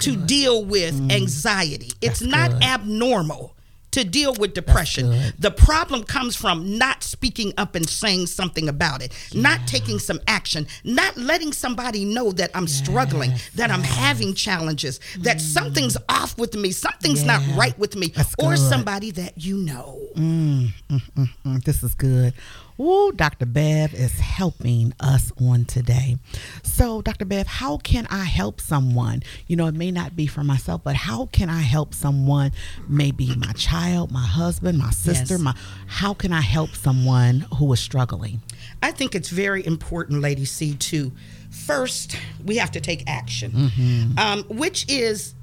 To 0.00 0.16
deal 0.16 0.64
with 0.64 0.98
mm. 1.00 1.12
anxiety. 1.12 1.92
It's 2.02 2.20
That's 2.20 2.22
not 2.22 2.50
good. 2.52 2.62
abnormal 2.64 3.56
to 3.92 4.04
deal 4.04 4.34
with 4.38 4.54
depression. 4.54 5.32
The 5.38 5.50
problem 5.50 6.04
comes 6.04 6.36
from 6.36 6.78
not 6.78 7.02
speaking 7.02 7.52
up 7.56 7.74
and 7.74 7.88
saying 7.88 8.26
something 8.26 8.68
about 8.68 9.02
it, 9.02 9.12
yeah. 9.30 9.42
not 9.42 9.66
taking 9.66 9.98
some 9.98 10.20
action, 10.28 10.66
not 10.84 11.16
letting 11.16 11.52
somebody 11.52 12.04
know 12.04 12.30
that 12.32 12.50
I'm 12.54 12.64
yes. 12.64 12.72
struggling, 12.74 13.30
that 13.56 13.68
yes. 13.68 13.70
I'm 13.70 13.82
having 13.82 14.34
challenges, 14.34 15.00
mm. 15.14 15.24
that 15.24 15.40
something's 15.40 15.96
off 16.08 16.38
with 16.38 16.54
me, 16.54 16.70
something's 16.70 17.24
yeah. 17.24 17.38
not 17.38 17.56
right 17.56 17.78
with 17.78 17.96
me, 17.96 18.08
That's 18.08 18.34
or 18.38 18.50
good. 18.50 18.58
somebody 18.58 19.10
that 19.12 19.38
you 19.38 19.56
know. 19.56 19.98
Mm, 20.14 20.68
mm, 20.88 21.00
mm, 21.16 21.28
mm. 21.44 21.64
this 21.64 21.82
is 21.82 21.94
good. 21.94 22.34
Ooh, 22.80 23.12
Dr. 23.12 23.44
Bev 23.44 23.92
is 23.92 24.18
helping 24.18 24.94
us 25.00 25.32
on 25.38 25.66
today. 25.66 26.16
So, 26.62 27.02
Dr. 27.02 27.26
Bev, 27.26 27.46
how 27.46 27.76
can 27.76 28.06
I 28.06 28.24
help 28.24 28.58
someone? 28.58 29.22
You 29.46 29.56
know, 29.56 29.66
it 29.66 29.74
may 29.74 29.90
not 29.90 30.16
be 30.16 30.26
for 30.26 30.42
myself, 30.42 30.82
but 30.82 30.96
how 30.96 31.26
can 31.26 31.50
I 31.50 31.60
help 31.60 31.92
someone? 31.92 32.52
Maybe 32.88 33.34
my 33.36 33.52
child, 33.52 34.10
my 34.10 34.24
husband, 34.24 34.78
my 34.78 34.90
sister. 34.92 35.34
Yes. 35.34 35.42
My 35.42 35.54
how 35.88 36.14
can 36.14 36.32
I 36.32 36.40
help 36.40 36.70
someone 36.70 37.40
who 37.58 37.70
is 37.74 37.80
struggling? 37.80 38.40
I 38.82 38.92
think 38.92 39.14
it's 39.14 39.28
very 39.28 39.64
important, 39.66 40.22
Lady 40.22 40.46
C, 40.46 40.74
to 40.74 41.12
first 41.50 42.16
we 42.42 42.56
have 42.56 42.70
to 42.70 42.80
take 42.80 43.04
action, 43.06 43.50
mm-hmm. 43.50 44.18
um, 44.18 44.44
which 44.44 44.88
is 44.88 45.34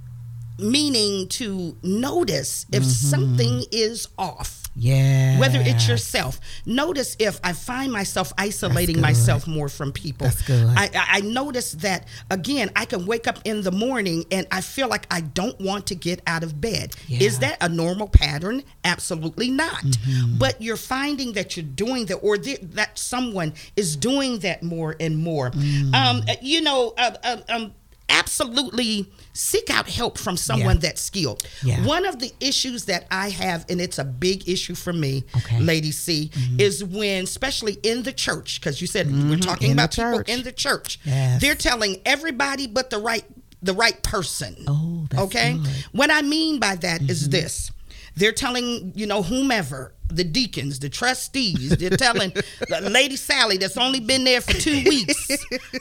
meaning 0.57 1.27
to 1.29 1.77
notice 1.83 2.65
if 2.71 2.83
mm-hmm. 2.83 2.89
something 2.89 3.63
is 3.71 4.07
off. 4.17 4.63
Yeah. 4.79 5.39
Whether 5.39 5.59
it's 5.59 5.87
yourself. 5.87 6.39
Notice 6.67 7.15
if 7.17 7.39
I 7.43 7.53
find 7.53 7.91
myself 7.91 8.31
isolating 8.37 9.01
myself 9.01 9.47
more 9.47 9.69
from 9.69 9.91
people. 9.91 10.27
That's 10.27 10.43
good. 10.43 10.67
I, 10.77 10.91
I 10.93 11.21
notice 11.21 11.71
that, 11.73 12.07
again, 12.29 12.69
I 12.75 12.85
can 12.85 13.07
wake 13.07 13.27
up 13.27 13.39
in 13.43 13.63
the 13.63 13.71
morning 13.71 14.25
and 14.29 14.45
I 14.51 14.61
feel 14.61 14.87
like 14.87 15.07
I 15.09 15.21
don't 15.21 15.59
want 15.59 15.87
to 15.87 15.95
get 15.95 16.21
out 16.27 16.43
of 16.43 16.61
bed. 16.61 16.95
Yeah. 17.07 17.23
Is 17.23 17.39
that 17.39 17.57
a 17.59 17.69
normal 17.69 18.07
pattern? 18.07 18.63
Absolutely 18.83 19.49
not. 19.49 19.81
Mm-hmm. 19.81 20.37
But 20.37 20.61
you're 20.61 20.77
finding 20.77 21.33
that 21.33 21.57
you're 21.57 21.65
doing 21.65 22.05
that, 22.05 22.17
or 22.17 22.37
that 22.37 22.99
someone 22.99 23.55
is 23.75 23.95
doing 23.95 24.37
that 24.39 24.61
more 24.61 24.95
and 24.99 25.17
more. 25.17 25.49
Mm. 25.49 25.95
Um, 25.95 26.21
you 26.43 26.61
know, 26.61 26.93
uh, 26.99 27.15
uh, 27.23 27.37
um, 27.49 27.73
absolutely 28.09 29.11
seek 29.33 29.69
out 29.69 29.87
help 29.87 30.17
from 30.17 30.37
someone 30.37 30.75
yeah. 30.77 30.81
that's 30.81 31.01
skilled. 31.01 31.43
Yeah. 31.63 31.85
One 31.85 32.05
of 32.05 32.19
the 32.19 32.31
issues 32.39 32.85
that 32.85 33.05
I 33.11 33.29
have, 33.29 33.65
and 33.69 33.79
it's 33.79 33.99
a 33.99 34.05
big 34.05 34.47
issue 34.49 34.75
for 34.75 34.93
me, 34.93 35.25
okay. 35.37 35.59
Lady 35.59 35.91
C, 35.91 36.31
mm-hmm. 36.33 36.59
is 36.59 36.83
when, 36.83 37.23
especially 37.23 37.77
in 37.83 38.03
the 38.03 38.13
church, 38.13 38.59
because 38.59 38.81
you 38.81 38.87
said 38.87 39.07
mm-hmm. 39.07 39.29
we're 39.29 39.37
talking 39.37 39.71
in 39.71 39.73
about 39.73 39.91
people 39.91 40.23
in 40.27 40.43
the 40.43 40.51
church, 40.51 40.99
yes. 41.03 41.41
they're 41.41 41.55
telling 41.55 42.01
everybody 42.05 42.67
but 42.67 42.89
the 42.89 42.99
right 42.99 43.25
the 43.61 43.73
right 43.73 44.01
person. 44.03 44.55
Oh, 44.67 45.07
okay. 45.17 45.53
Good. 45.53 45.67
What 45.91 46.11
I 46.11 46.21
mean 46.21 46.59
by 46.59 46.75
that 46.75 47.01
mm-hmm. 47.01 47.09
is 47.09 47.29
this: 47.29 47.71
they're 48.15 48.31
telling 48.31 48.93
you 48.95 49.07
know 49.07 49.23
whomever 49.23 49.93
the 50.09 50.23
deacons, 50.23 50.79
the 50.79 50.89
trustees. 50.89 51.69
They're 51.77 51.89
telling 51.91 52.33
Lady 52.81 53.15
Sally 53.15 53.57
that's 53.57 53.77
only 53.77 53.99
been 53.99 54.23
there 54.23 54.41
for 54.41 54.53
two 54.53 54.83
weeks 54.83 55.37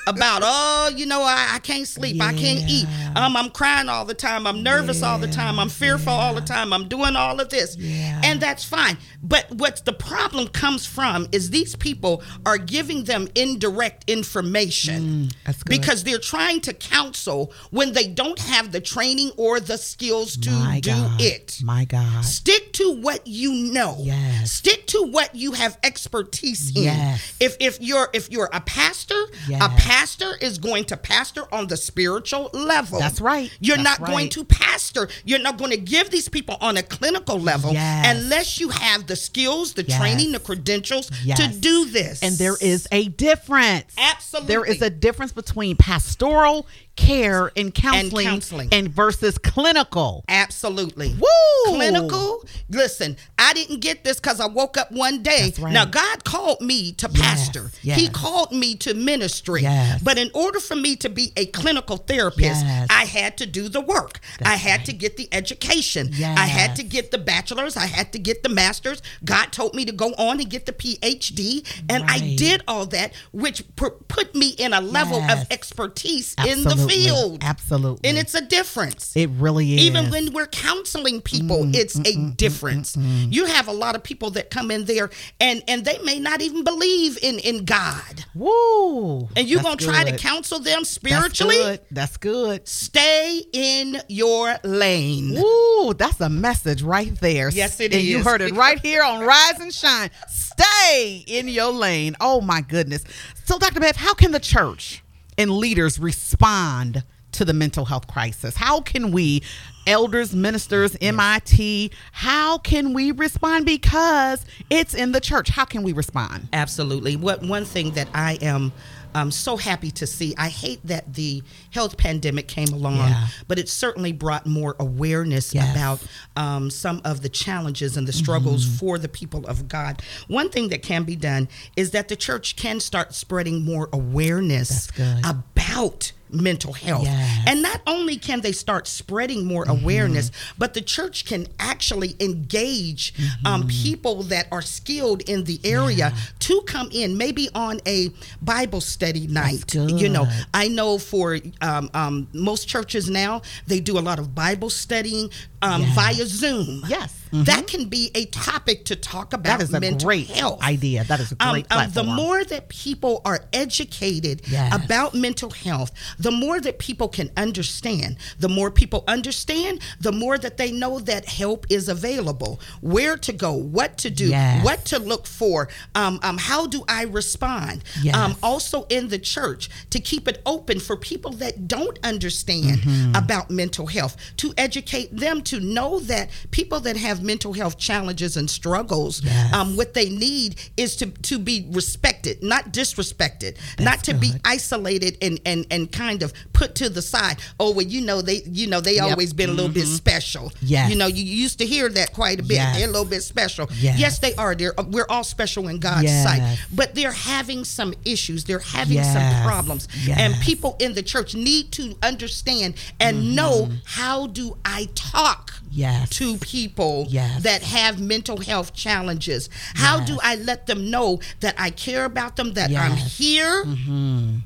about, 0.07 0.43
oh, 0.45 0.91
you 0.95 1.07
know, 1.07 1.23
I, 1.23 1.53
I 1.55 1.59
can't 1.61 1.87
sleep, 1.87 2.17
yeah. 2.17 2.27
I 2.27 2.33
can't 2.33 2.69
eat, 2.69 2.87
um, 3.15 3.37
I'm 3.37 3.51
crying 3.51 3.89
all 3.89 4.05
the 4.05 4.15
time, 4.15 4.47
I'm 4.47 4.63
nervous 4.63 5.01
yeah. 5.01 5.13
all 5.13 5.19
the 5.19 5.29
time, 5.29 5.59
I'm 5.59 5.69
fearful 5.69 6.13
yeah. 6.13 6.19
all 6.19 6.35
the 6.35 6.41
time, 6.41 6.73
I'm 6.73 6.89
doing 6.89 7.17
all 7.17 7.41
of 7.41 7.49
this, 7.51 7.77
and 7.79 8.41
that's 8.41 8.65
fine. 8.65 8.99
But 9.23 9.51
what 9.51 9.85
the 9.85 9.93
problem 9.93 10.49
comes 10.49 10.87
from 10.87 11.27
is 11.33 11.51
these 11.51 11.77
people 11.77 12.23
are 12.45 12.59
giving 12.59 13.05
them 13.05 13.29
indirect 13.35 14.09
information 14.09 15.31
mm, 15.45 15.65
because 15.67 16.05
they're 16.05 16.19
trying 16.19 16.61
to 16.63 16.73
counsel 16.73 17.53
when 17.71 17.93
they 17.93 18.07
don't 18.07 18.39
have 18.39 18.73
the 18.73 18.81
training 18.81 19.33
or 19.37 19.61
the 19.61 19.79
skills 19.79 20.37
to 20.39 20.51
My 20.51 20.81
do 20.81 20.91
God. 20.91 21.21
it. 21.21 21.61
My 21.63 21.85
God, 21.85 22.25
stick 22.25 22.66
to 22.77 22.93
what 23.01 23.27
you 23.27 23.73
know. 23.73 23.97
Yes. 24.01 24.53
Stick 24.53 24.87
to 24.89 25.03
what 25.11 25.35
you 25.35 25.53
have 25.53 25.79
expertise 25.83 26.77
in. 26.77 26.85
Yes. 26.85 27.37
If 27.41 27.57
if 27.59 27.81
you're 27.81 28.09
if 28.13 28.31
you're 28.31 28.51
a 28.53 28.61
pastor, 28.61 29.21
yes. 29.49 29.63
a 29.63 29.69
pastor 29.81 30.37
is 30.41 30.59
going 30.59 30.85
to 30.87 30.97
pastor 30.97 31.43
on 31.53 31.69
the 31.69 31.77
spiritual 31.77 32.51
level. 32.53 32.99
That's 32.99 33.21
right. 33.21 33.51
You're 33.61 33.77
That's 33.79 34.01
not 34.01 34.07
right. 34.07 34.13
going 34.13 34.29
to 34.31 34.45
pastor. 34.45 35.09
You're 35.25 35.39
not 35.39 35.57
going 35.57 35.71
to 35.71 35.79
give 35.79 36.11
these 36.11 36.29
people 36.29 36.59
on 36.61 36.77
a 36.77 36.83
clinical 36.83 37.41
level 37.41 37.71
unless 37.77 38.61
you 38.61 38.69
have 38.69 39.07
the 39.07 39.17
skills, 39.17 39.73
the 39.73 39.83
training, 39.83 40.33
the 40.33 40.41
credentials 40.41 41.09
to 41.09 41.49
do 41.49 41.87
this. 41.87 42.23
And 42.23 42.37
there 42.37 42.57
is 42.61 42.87
a 42.93 43.09
difference. 43.09 43.95
Absolutely. 43.97 44.49
There 44.49 44.65
is 44.65 44.83
a 44.83 44.91
difference 44.91 45.33
between 45.33 45.77
pastoral 45.77 46.67
care 46.97 47.53
and 47.57 47.75
counseling, 47.75 48.27
and 48.27 48.35
counseling 48.35 48.69
and 48.73 48.89
versus 48.89 49.39
clinical. 49.39 50.25
Absolutely. 50.29 51.15
Woo! 51.15 51.75
Clinical. 51.77 52.45
Listen, 52.69 53.17
I 53.39 53.53
didn't 53.53 53.81
get 53.81 54.03
this 54.03 54.19
because 54.19 54.41
I 54.41 54.47
woke 54.47 54.77
up 54.77 54.91
one 54.91 55.23
day. 55.23 55.53
Right. 55.59 55.73
Now 55.73 55.85
God 55.85 56.25
called 56.25 56.61
me 56.61 56.93
to 56.93 57.09
yes, 57.13 57.21
pastor. 57.21 57.71
Yes. 57.83 58.01
He 58.01 58.09
called 58.09 58.53
me 58.53 58.75
to 58.77 58.95
ministry. 58.95 59.63
Yes. 59.63 60.03
But 60.03 60.19
in 60.19 60.31
order 60.35 60.59
for 60.59 60.77
me 60.77 60.97
to 60.97 61.09
be 61.09 61.33
a 61.37 61.47
clinical 61.47 61.99
therapist, 61.99 62.65
I 62.65 63.05
had 63.05 63.37
to 63.39 63.47
do 63.47 63.69
the 63.69 63.81
work. 63.81 64.21
That's 64.39 64.51
I 64.51 64.55
had 64.55 64.79
right. 64.79 64.87
to 64.87 64.93
get 64.93 65.17
the 65.17 65.29
education. 65.33 66.11
I 66.15 66.47
had 66.47 66.77
to 66.77 66.83
get 66.83 67.11
the 67.11 67.19
bachelor's. 67.19 67.77
I 67.77 67.87
had 67.87 68.13
to 68.13 68.19
get 68.19 68.43
the 68.43 68.49
master's. 68.49 69.03
God 69.25 69.53
told 69.53 69.75
me 69.75 69.85
to 69.85 69.93
go 69.93 70.15
on 70.19 70.41
and 70.41 70.49
get 70.49 70.67
the 70.67 70.73
PhD, 70.73 71.67
and 71.89 72.05
right. 72.05 72.23
I 72.23 72.37
did 72.37 72.63
all 72.67 72.87
that, 72.87 73.13
which 73.33 73.65
put 73.77 74.35
me 74.35 74.51
in 74.51 74.73
a 74.73 74.81
level 74.81 75.21
of 75.21 75.47
expertise 75.51 76.35
Absolutely. 76.39 76.63
in 76.63 76.79
the 76.79 76.86
field. 76.89 77.39
Absolutely. 77.43 78.09
And 78.09 78.19
it's 78.19 78.35
a 78.35 78.41
difference. 78.41 79.17
It 79.17 79.31
really 79.31 79.75
is. 79.75 79.81
Even 79.81 80.11
when 80.11 80.33
we're 80.33 80.47
counseling 80.47 81.21
people, 81.21 81.65
mm, 81.65 81.75
it's 81.75 81.97
mm, 81.97 82.07
a 82.07 82.17
mm, 82.17 82.31
mm 82.31 82.37
difference. 82.37 82.97
Mm, 82.97 83.05
mm, 83.05 83.33
you 83.33 83.47
have 83.47 83.69
a 83.69 83.73
lot 83.73 83.95
of 83.95 84.03
people 84.03 84.31
that 84.31 84.51
come 84.51 84.71
in 84.71 84.85
there 84.85 85.11
and 85.41 85.63
and 85.69 85.85
they 85.85 85.99
may 85.99 86.19
not 86.19 86.41
even 86.41 86.65
believe 86.65 87.19
in 87.23 87.39
in 87.39 87.65
God. 87.65 88.25
Woo. 88.35 89.29
And 89.37 89.49
you're 89.49 89.63
going 89.63 89.79
to 89.79 89.85
try 89.85 90.05
to 90.05 90.17
counsel 90.17 90.59
them 90.59 90.85
spiritually? 90.85 91.57
That's 91.57 91.79
good. 91.79 91.87
That's 91.91 92.17
good. 92.17 92.69
Stay 92.69 93.43
in 93.53 94.01
your 94.09 94.57
lane. 94.65 95.41
Woo, 95.41 95.95
that's 95.95 96.21
a 96.21 96.29
message 96.29 96.83
right 96.83 97.19
there. 97.21 97.51
Yes, 97.51 97.81
it 97.81 97.93
and 97.93 98.03
is. 98.03 98.09
you 98.09 98.23
heard 98.23 98.41
it 98.41 98.53
right 98.57 98.81
here 98.81 99.03
on 99.03 99.25
Rise 99.25 99.61
and 99.61 99.73
Shine. 99.73 100.11
Stay 100.29 101.25
in 101.27 101.49
your 101.49 101.73
lane. 101.73 102.17
Oh 102.21 102.41
my 102.41 102.61
goodness. 102.61 103.05
So 103.45 103.59
Dr. 103.59 103.81
Bev, 103.81 103.97
how 103.97 104.15
can 104.15 104.33
the 104.33 104.41
church 104.41 105.03
and 105.39 105.51
leaders 105.51 105.99
respond 105.99 107.05
to 107.33 107.45
the 107.45 107.53
mental 107.53 107.85
health 107.85 108.07
crisis? 108.07 108.57
How 108.57 108.81
can 108.81 109.13
we, 109.13 109.43
elders, 109.87 110.35
ministers, 110.35 110.97
MIT, 111.01 111.91
how 112.13 112.59
can 112.59 112.93
we 112.93 113.13
respond? 113.13 113.67
Because 113.67 114.45
it's 114.71 114.95
in 114.95 115.13
the 115.13 115.21
church. 115.21 115.51
How 115.51 115.65
can 115.65 115.83
we 115.83 115.93
respond? 115.93 116.49
Absolutely. 116.53 117.17
What 117.17 117.43
one 117.43 117.65
thing 117.65 117.93
that 117.93 118.09
I 118.15 118.39
am 118.41 118.73
I'm 119.17 119.31
so 119.31 119.57
happy 119.57 119.91
to 119.93 120.07
see. 120.07 120.35
I 120.37 120.49
hate 120.49 120.81
that 120.85 121.15
the 121.15 121.43
health 121.71 121.97
pandemic 121.97 122.49
came 122.49 122.69
along, 122.69 122.97
Yeah. 122.99 123.29
but 123.49 123.59
it 123.59 123.69
certainly 123.69 124.13
brought 124.13 124.47
more 124.47 124.77
awareness 124.79 125.55
Yes. 125.55 125.75
about 125.75 126.01
um, 126.37 126.71
some 126.71 127.01
of 127.05 127.23
the 127.23 127.29
challenges 127.29 127.97
and 127.97 128.07
the 128.07 128.13
struggles 128.13 128.65
Mm-hmm. 128.67 128.77
for 128.77 128.99
the 128.99 129.09
people 129.09 129.47
of 129.47 129.69
God. 129.69 130.03
One 130.29 130.51
thing 130.51 130.69
that 130.69 130.83
can 130.83 131.05
be 131.05 131.17
done 131.17 131.49
is 131.77 131.91
that 131.93 132.09
the 132.09 132.17
church 132.17 132.57
can 132.57 132.81
start 132.81 133.15
spreading 133.15 133.65
more 133.65 133.89
awareness 133.93 134.89
about 135.25 136.13
mental 136.43 136.73
health. 136.73 137.05
Yes. 137.05 137.39
Mm-hmm. 137.39 137.49
And 137.49 137.63
not 137.63 137.81
only 137.87 138.17
can 138.17 138.41
they 138.41 138.53
start 138.53 138.87
spreading 138.87 139.45
more 139.45 139.65
awareness, 139.69 140.31
but 140.59 140.75
the 140.75 140.81
church 140.81 141.25
can 141.25 141.47
actually 141.59 142.17
engage 142.21 143.15
um, 143.45 143.67
people 143.69 144.23
that 144.25 144.47
are 144.51 144.63
skilled 144.63 145.23
in 145.29 145.45
the 145.45 145.61
area 145.65 146.13
to 146.41 146.63
come 146.67 146.89
in, 146.93 147.17
maybe 147.17 147.49
on 147.55 147.81
a 147.87 148.11
Bible 148.43 148.81
study 148.81 149.27
night. 149.27 149.75
You 149.75 150.09
know. 150.09 150.27
I 150.55 150.69
know 150.69 150.99
for 150.99 151.39
um, 151.61 151.91
um, 151.95 152.29
most 152.33 152.69
churches 152.69 153.09
now, 153.11 153.43
they 153.67 153.81
do 153.81 153.99
a 153.99 154.01
lot 154.01 154.19
of 154.19 154.35
Bible 154.35 154.71
studying 154.71 155.31
um, 155.63 155.83
Yes. 155.83 155.95
via 155.95 156.27
Zoom. 156.27 156.83
Yes. 156.89 157.13
That 157.33 157.67
can 157.67 157.87
be 157.89 158.11
a 158.15 158.25
topic 158.27 158.85
to 158.87 158.97
talk 158.97 159.33
about 159.35 159.59
That 159.59 159.63
is 159.69 159.75
a 159.75 159.81
mental 159.81 160.07
great 160.09 160.29
health. 160.29 160.63
idea. 160.63 161.05
That 161.05 161.21
is 161.21 161.33
a 161.33 161.37
Um, 161.41 161.53
great 161.53 161.67
um, 161.71 161.91
the 161.91 162.05
more 162.05 162.43
that 162.45 162.69
people 162.69 163.21
are 163.27 163.45
educated 163.53 164.43
Yes. 164.49 164.73
about 164.75 165.13
mental 165.15 165.51
health, 165.51 165.91
the 166.19 166.31
more 166.31 166.61
that 166.61 166.79
people 166.79 167.09
can 167.09 167.31
understand. 167.37 168.17
The 168.39 168.49
more 168.49 168.71
people 168.71 169.05
understand, 169.09 169.81
the 170.01 170.13
more 170.13 170.39
that 170.39 170.57
they 170.57 170.71
know 170.71 170.99
that 171.01 171.27
help 171.27 171.67
is 171.69 171.89
available, 171.89 172.59
where 172.81 173.17
to 173.19 173.33
go, 173.33 173.53
what 173.53 173.99
to 173.99 174.09
do, 174.09 174.29
Yes. 174.29 174.65
what 174.65 174.85
to 174.87 174.99
look 174.99 175.27
for, 175.27 175.69
um, 175.95 176.19
um, 176.23 176.39
how 176.39 176.67
do 176.67 176.85
I 176.89 177.03
respond. 177.05 177.83
Um, 178.15 178.37
also 178.43 178.87
in 178.89 179.09
the 179.09 179.19
church, 179.19 179.69
to 179.91 180.01
keep 180.01 180.27
it 180.29 180.41
open 180.47 180.81
for 180.81 180.97
people 180.97 181.33
that 181.33 181.69
don't 181.69 181.99
understand 182.03 182.81
Mm-hmm. 182.83 183.15
about 183.17 183.51
mental 183.51 183.87
health, 183.89 184.17
to 184.39 184.55
educate 184.57 185.15
them 185.17 185.43
to 185.47 185.61
know 185.61 185.99
that 186.01 186.31
people 186.51 186.81
that 186.81 186.97
have 186.97 187.23
mental 187.23 187.53
health 187.53 187.79
challenges 187.79 188.37
and 188.37 188.49
struggles, 188.51 189.23
Yes. 189.25 189.53
um, 189.55 189.77
what 189.77 189.95
they 189.95 190.09
need 190.11 190.57
is 190.77 190.97
to, 190.97 191.07
to 191.07 191.39
be 191.39 191.67
respected, 191.71 192.43
not 192.43 192.73
disrespected, 192.73 193.57
not 193.81 194.05
to 194.05 194.15
be 194.15 194.33
isolated 194.45 195.17
and, 195.23 195.41
and, 195.45 195.67
and 195.71 195.91
kind 195.93 196.23
of 196.23 196.33
put 196.53 196.75
to 196.77 196.89
the 196.89 197.03
side. 197.03 197.39
Oh, 197.61 197.73
well, 197.73 197.87
you 197.87 198.01
know, 198.01 198.23
they, 198.23 198.43
you 198.47 198.67
know, 198.67 198.81
they 198.81 198.97
Yep. 198.97 199.05
always 199.11 199.33
been 199.33 199.51
a 199.51 199.53
little 199.53 199.71
bit 199.71 199.87
special. 199.87 200.53
Yes. 200.63 200.91
You 200.91 200.97
know, 200.97 201.07
you 201.07 201.23
used 201.23 201.59
to 201.59 201.67
hear 201.67 201.89
that 201.91 202.13
quite 202.13 202.41
a 202.41 202.43
bit. 202.43 202.55
Yes. 202.55 202.77
They're 202.77 202.89
a 202.89 202.91
little 202.91 203.05
bit 203.05 203.23
special. 203.23 203.69
Yes. 203.79 203.99
Yes, 203.99 204.19
they 204.21 204.35
are. 204.37 204.55
They're, 204.55 204.75
we're 204.89 205.07
all 205.09 205.25
special 205.25 205.69
in 205.69 205.79
God's 205.79 206.05
Yes. 206.05 206.25
sight, 206.25 206.59
but 206.73 206.95
they're 206.95 207.13
having 207.13 207.65
some 207.65 207.93
issues. 208.05 208.45
They're 208.45 208.59
having 208.59 209.03
some 209.05 209.45
problems. 209.45 209.87
And 210.11 210.35
people 210.41 210.77
in 210.81 210.95
the 210.95 211.03
church 211.03 211.35
need 211.35 211.73
to 211.73 211.95
understand 212.03 212.75
and 212.99 213.37
know 213.37 213.69
how 213.85 214.27
do 214.29 214.57
I 214.65 214.89
talk 214.95 215.36
Mm-hmm. 215.39 215.67
Yes. 215.71 216.11
to 216.11 216.39
people 216.39 217.07
Yes. 217.09 217.43
that 217.43 217.63
have 217.63 218.01
mental 218.01 218.39
health 218.39 218.73
challenges? 218.73 219.51
How 219.75 220.01
do 220.01 220.19
I 220.23 220.37
let 220.37 220.67
them 220.67 220.91
know 220.91 221.21
that 221.41 221.55
I 221.59 221.71
care 221.71 222.05
about 222.05 222.37
them, 222.37 222.55
that 222.55 222.71
I'm 222.71 222.93
Yes. 222.97 223.19
here 223.19 223.65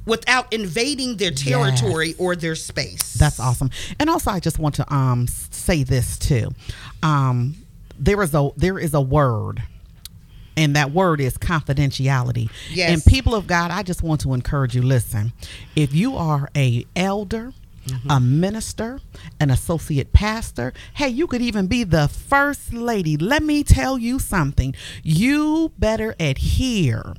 without 0.07 0.53
invading 0.53 1.17
their 1.19 1.31
territory 1.31 2.15
or 2.19 2.35
their 2.37 2.55
space? 2.57 3.15
That's 3.15 3.39
awesome. 3.39 3.71
And 3.99 4.11
also, 4.11 4.31
I 4.31 4.41
just 4.41 4.59
want 4.59 4.75
to 4.77 4.93
um 4.95 5.27
say 5.29 5.83
this 5.85 6.19
too. 6.19 6.51
Um, 7.03 7.57
there 7.99 8.23
is 8.23 8.35
a 8.35 8.51
there 8.57 8.79
is 8.79 8.95
a 8.95 9.01
word, 9.01 9.63
and 10.57 10.75
that 10.75 10.91
word 10.93 11.21
is 11.21 11.37
confidentiality. 11.39 12.49
Yes. 12.71 12.91
And 12.93 13.05
people 13.05 13.35
of 13.35 13.47
God, 13.47 13.71
I 13.71 13.83
just 13.83 14.03
want 14.03 14.23
to 14.23 14.35
encourage 14.35 14.75
you. 14.75 14.83
Listen, 14.83 15.33
if 15.77 15.95
you 15.95 16.17
are 16.17 16.49
a 16.57 16.87
elder. 16.97 17.53
A 18.09 18.21
minister, 18.21 19.01
an 19.41 19.51
associate 19.51 20.13
pastor. 20.13 20.73
Hey, 20.95 21.09
you 21.09 21.27
could 21.27 21.43
even 21.43 21.67
be 21.67 21.83
the 21.85 22.09
first 22.09 22.73
lady. 22.73 23.17
Let 23.17 23.43
me 23.43 23.65
tell 23.65 23.99
you 23.99 24.19
something. 24.19 24.75
You 25.03 25.73
better 25.79 26.15
adhere 26.21 27.15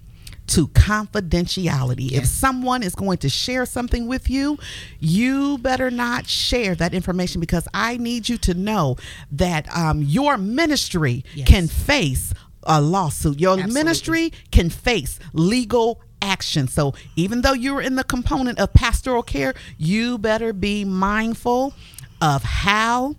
to 0.48 0.68
confidentiality. 0.70 2.12
If 2.12 2.26
someone 2.26 2.84
is 2.84 2.96
going 2.96 3.18
to 3.20 3.30
share 3.30 3.66
something 3.66 4.08
with 4.08 4.30
you, 4.30 4.58
you 5.00 5.58
better 5.60 5.90
not 5.90 6.28
share 6.28 6.76
that 6.76 6.94
information 6.94 7.40
because 7.42 7.68
I 7.74 7.98
need 7.98 8.28
you 8.30 8.38
to 8.40 8.54
know 8.54 8.98
that 9.32 9.74
um, 9.76 10.02
your 10.02 10.38
ministry 10.38 11.24
Yes. 11.34 11.48
can 11.48 11.68
face 11.68 12.34
a 12.64 12.82
lawsuit. 12.82 13.40
Your 13.40 13.54
Absolutely. 13.54 13.74
ministry 13.74 14.34
can 14.52 14.70
face 14.70 15.20
legal 15.34 16.02
action. 16.22 16.68
So 16.68 16.94
even 17.16 17.42
though 17.42 17.54
you're 17.54 17.82
in 17.82 17.96
the 17.96 18.04
component 18.04 18.60
of 18.60 18.74
pastoral 18.74 19.24
care, 19.24 19.54
you 19.78 20.18
better 20.18 20.54
be 20.54 20.86
mindful 20.86 21.74
of 22.22 22.44
how 22.44 23.16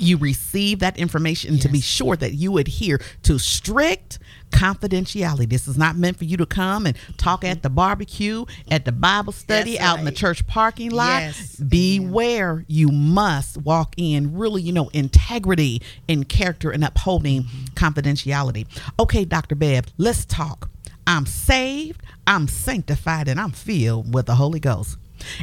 you 0.00 0.16
receive 0.16 0.78
that 0.78 0.96
information 0.98 1.58
to 1.58 1.68
be 1.68 1.80
sure 1.80 2.16
that 2.16 2.32
you 2.32 2.56
adhere 2.58 3.00
to 3.22 3.38
strict 3.38 4.18
confidentiality. 4.50 5.48
This 5.48 5.68
is 5.68 5.76
not 5.76 5.96
meant 5.96 6.16
for 6.16 6.24
you 6.24 6.36
to 6.38 6.46
come 6.46 6.86
and 6.86 6.96
talk 7.18 7.44
at 7.44 7.56
mm-hmm. 7.56 7.60
the 7.60 7.70
barbecue, 7.70 8.44
at 8.70 8.84
the 8.84 8.92
Bible 8.92 9.32
study, 9.32 9.78
out 9.78 9.98
in 9.98 10.04
the 10.04 10.12
church 10.12 10.46
parking 10.46 10.90
lot. 10.90 11.20
Yes. 11.20 11.56
Beware, 11.56 12.64
you 12.66 12.88
must 12.88 13.58
walk 13.58 13.94
in 13.96 14.36
really, 14.36 14.62
you 14.62 14.72
know, 14.72 14.88
integrity 14.88 15.82
in 16.08 16.24
character 16.24 16.70
and 16.70 16.82
upholding 16.82 17.44
mm-hmm. 17.44 17.64
confidentiality. 17.74 18.66
Okay, 18.98 19.24
Dr. 19.24 19.54
Bev, 19.54 19.84
let's 19.98 20.24
talk. 20.24 20.70
I'm 21.10 21.26
saved, 21.26 22.02
I'm 22.24 22.46
sanctified, 22.46 23.26
and 23.26 23.40
I'm 23.40 23.50
filled 23.50 24.14
with 24.14 24.26
the 24.26 24.36
Holy 24.36 24.60
Ghost. 24.60 24.96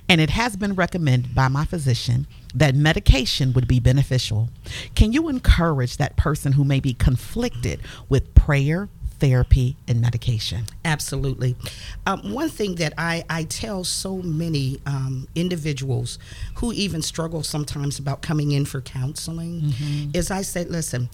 And 0.08 0.22
it 0.22 0.30
has 0.30 0.56
been 0.56 0.76
recommended 0.76 1.36
by 1.36 1.50
my 1.50 1.66
physician 1.66 2.26
that 2.56 2.74
medication 2.74 3.52
would 3.52 3.68
be 3.68 3.82
beneficial. 3.82 4.48
Can 4.96 5.12
you 5.12 5.28
encourage 5.28 5.98
that 5.98 6.16
person 6.16 6.54
who 6.54 6.64
may 6.64 6.80
be 6.80 6.94
conflicted 6.94 7.82
with 8.08 8.34
prayer, 8.34 8.88
therapy, 9.20 9.76
and 9.90 10.00
medication? 10.00 10.64
Absolutely. 10.86 11.58
Um, 12.06 12.32
one 12.32 12.48
thing 12.48 12.76
that 12.76 12.94
I, 12.98 13.26
I 13.30 13.44
tell 13.44 13.84
so 13.84 14.16
many 14.20 14.80
um, 14.86 15.28
individuals 15.36 16.18
who 16.56 16.72
even 16.72 17.02
struggle 17.02 17.44
sometimes 17.44 18.00
about 18.00 18.22
coming 18.22 18.52
in 18.54 18.64
for 18.64 18.80
counseling 18.80 19.62
Mm-hmm. 19.64 20.12
is 20.14 20.32
I 20.32 20.44
say, 20.44 20.64
listen, 20.64 21.10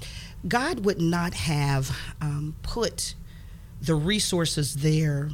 God 0.47 0.85
would 0.85 1.01
not 1.01 1.33
have 1.33 1.97
um, 2.21 2.55
put 2.61 3.15
the 3.84 3.96
resources 3.96 4.76
there 4.76 5.30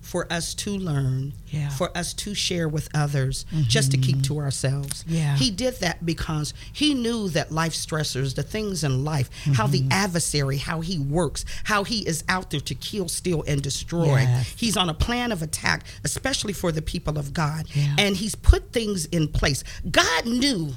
for 0.00 0.30
us 0.32 0.54
to 0.54 0.70
learn, 0.70 1.34
Yeah. 1.50 1.68
for 1.70 1.96
us 1.96 2.14
to 2.14 2.34
share 2.34 2.68
with 2.68 2.88
others, 2.94 3.44
just 3.66 3.90
to 3.92 3.98
keep 3.98 4.22
to 4.24 4.38
ourselves. 4.38 5.04
Yeah. 5.06 5.36
He 5.36 5.50
did 5.50 5.80
that 5.80 6.06
because 6.06 6.54
he 6.72 6.94
knew 6.94 7.28
that 7.30 7.50
life 7.50 7.72
stressors, 7.74 8.34
the 8.36 8.42
things 8.42 8.84
in 8.84 9.04
life, 9.04 9.28
how 9.54 9.66
the 9.66 9.80
Mm-hmm. 9.80 9.92
adversary, 9.92 10.58
how 10.58 10.80
he 10.82 10.98
works, 10.98 11.44
how 11.64 11.84
he 11.84 12.06
is 12.06 12.22
out 12.28 12.50
there 12.50 12.60
to 12.60 12.74
kill, 12.74 13.08
steal, 13.08 13.42
and 13.48 13.62
destroy. 13.62 14.18
Yes. 14.20 14.54
He's 14.56 14.76
on 14.76 14.88
a 14.88 14.94
plan 14.94 15.32
of 15.32 15.42
attack, 15.42 15.84
especially 16.04 16.52
for 16.52 16.70
the 16.70 16.82
people 16.82 17.18
of 17.18 17.32
God. 17.32 17.66
Yeah. 17.74 17.96
And 17.98 18.16
he's 18.16 18.34
put 18.34 18.72
things 18.72 19.06
in 19.06 19.28
place. 19.28 19.64
God 19.90 20.26
knew 20.26 20.74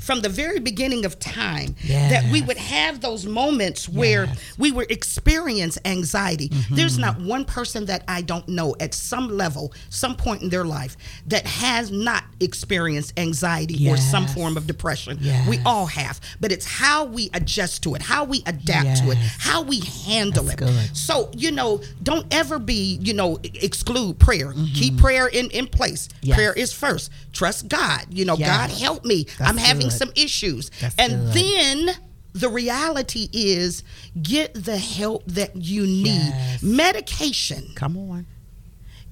from 0.00 0.20
the 0.20 0.28
very 0.28 0.58
beginning 0.58 1.04
of 1.04 1.18
time 1.18 1.74
that 1.86 2.24
we 2.30 2.42
would 2.42 2.56
have 2.58 3.00
those 3.00 3.24
moments 3.26 3.88
where 3.88 4.24
Yes. 4.26 4.38
we 4.58 4.72
would 4.72 4.90
experience 4.90 5.78
anxiety. 5.84 6.50
There's 6.70 6.98
not 6.98 7.20
one 7.20 7.44
person 7.44 7.86
that 7.86 8.02
I 8.08 8.22
don't 8.22 8.48
know 8.48 8.74
at 8.80 8.92
some 8.94 9.28
level, 9.28 9.72
some 9.88 10.16
point 10.16 10.42
in 10.42 10.48
their 10.48 10.64
life, 10.64 10.96
that 11.26 11.46
has 11.46 11.90
not 11.90 12.24
experienced 12.40 13.18
anxiety 13.18 13.88
or 13.88 13.96
some 13.96 14.26
form 14.26 14.56
of 14.56 14.66
depression. 14.66 15.18
Yes. 15.20 15.48
We 15.48 15.58
all 15.64 15.86
have. 15.86 16.20
But 16.40 16.52
it's 16.52 16.66
how 16.66 17.04
we 17.04 17.30
adjust 17.34 17.82
to 17.84 17.94
it, 17.94 18.02
how 18.02 18.24
we 18.24 18.42
adapt 18.46 19.00
to 19.02 19.10
it, 19.10 19.18
how 19.38 19.62
we 19.62 19.80
handle 20.06 20.44
That's 20.44 20.54
it. 20.62 20.64
good. 20.64 20.96
So, 20.96 21.30
you 21.36 21.50
know, 21.50 21.80
don't 22.02 22.26
ever 22.32 22.58
be, 22.58 22.98
you 23.00 23.14
know, 23.14 23.38
exclude 23.42 24.18
prayer. 24.18 24.52
Keep 24.74 24.98
prayer 24.98 25.26
in, 25.28 25.50
in 25.50 25.66
place. 25.66 26.08
Mm-hmm. 26.08 26.26
Yes. 26.26 26.36
Prayer 26.36 26.52
is 26.52 26.72
first. 26.72 27.10
Trust 27.32 27.68
God. 27.68 28.06
You 28.10 28.24
know, 28.24 28.36
Yes. 28.36 28.48
God 28.48 28.70
help 28.78 29.04
me. 29.04 29.24
That's 29.38 29.50
I'm 29.50 29.56
having 29.56 29.88
good. 29.88 29.92
some 29.92 30.10
issues. 30.16 30.70
That's 30.80 30.94
and 30.98 31.32
good. 31.32 31.34
then 31.34 31.94
the 32.32 32.48
reality 32.50 33.28
is 33.32 33.82
get 34.20 34.52
the 34.52 34.76
help 34.76 35.24
that 35.26 35.56
you 35.56 35.82
need. 35.86 36.06
Yes. 36.34 36.62
Medication 36.62 37.70
Come 37.74 37.96
on. 37.96 38.26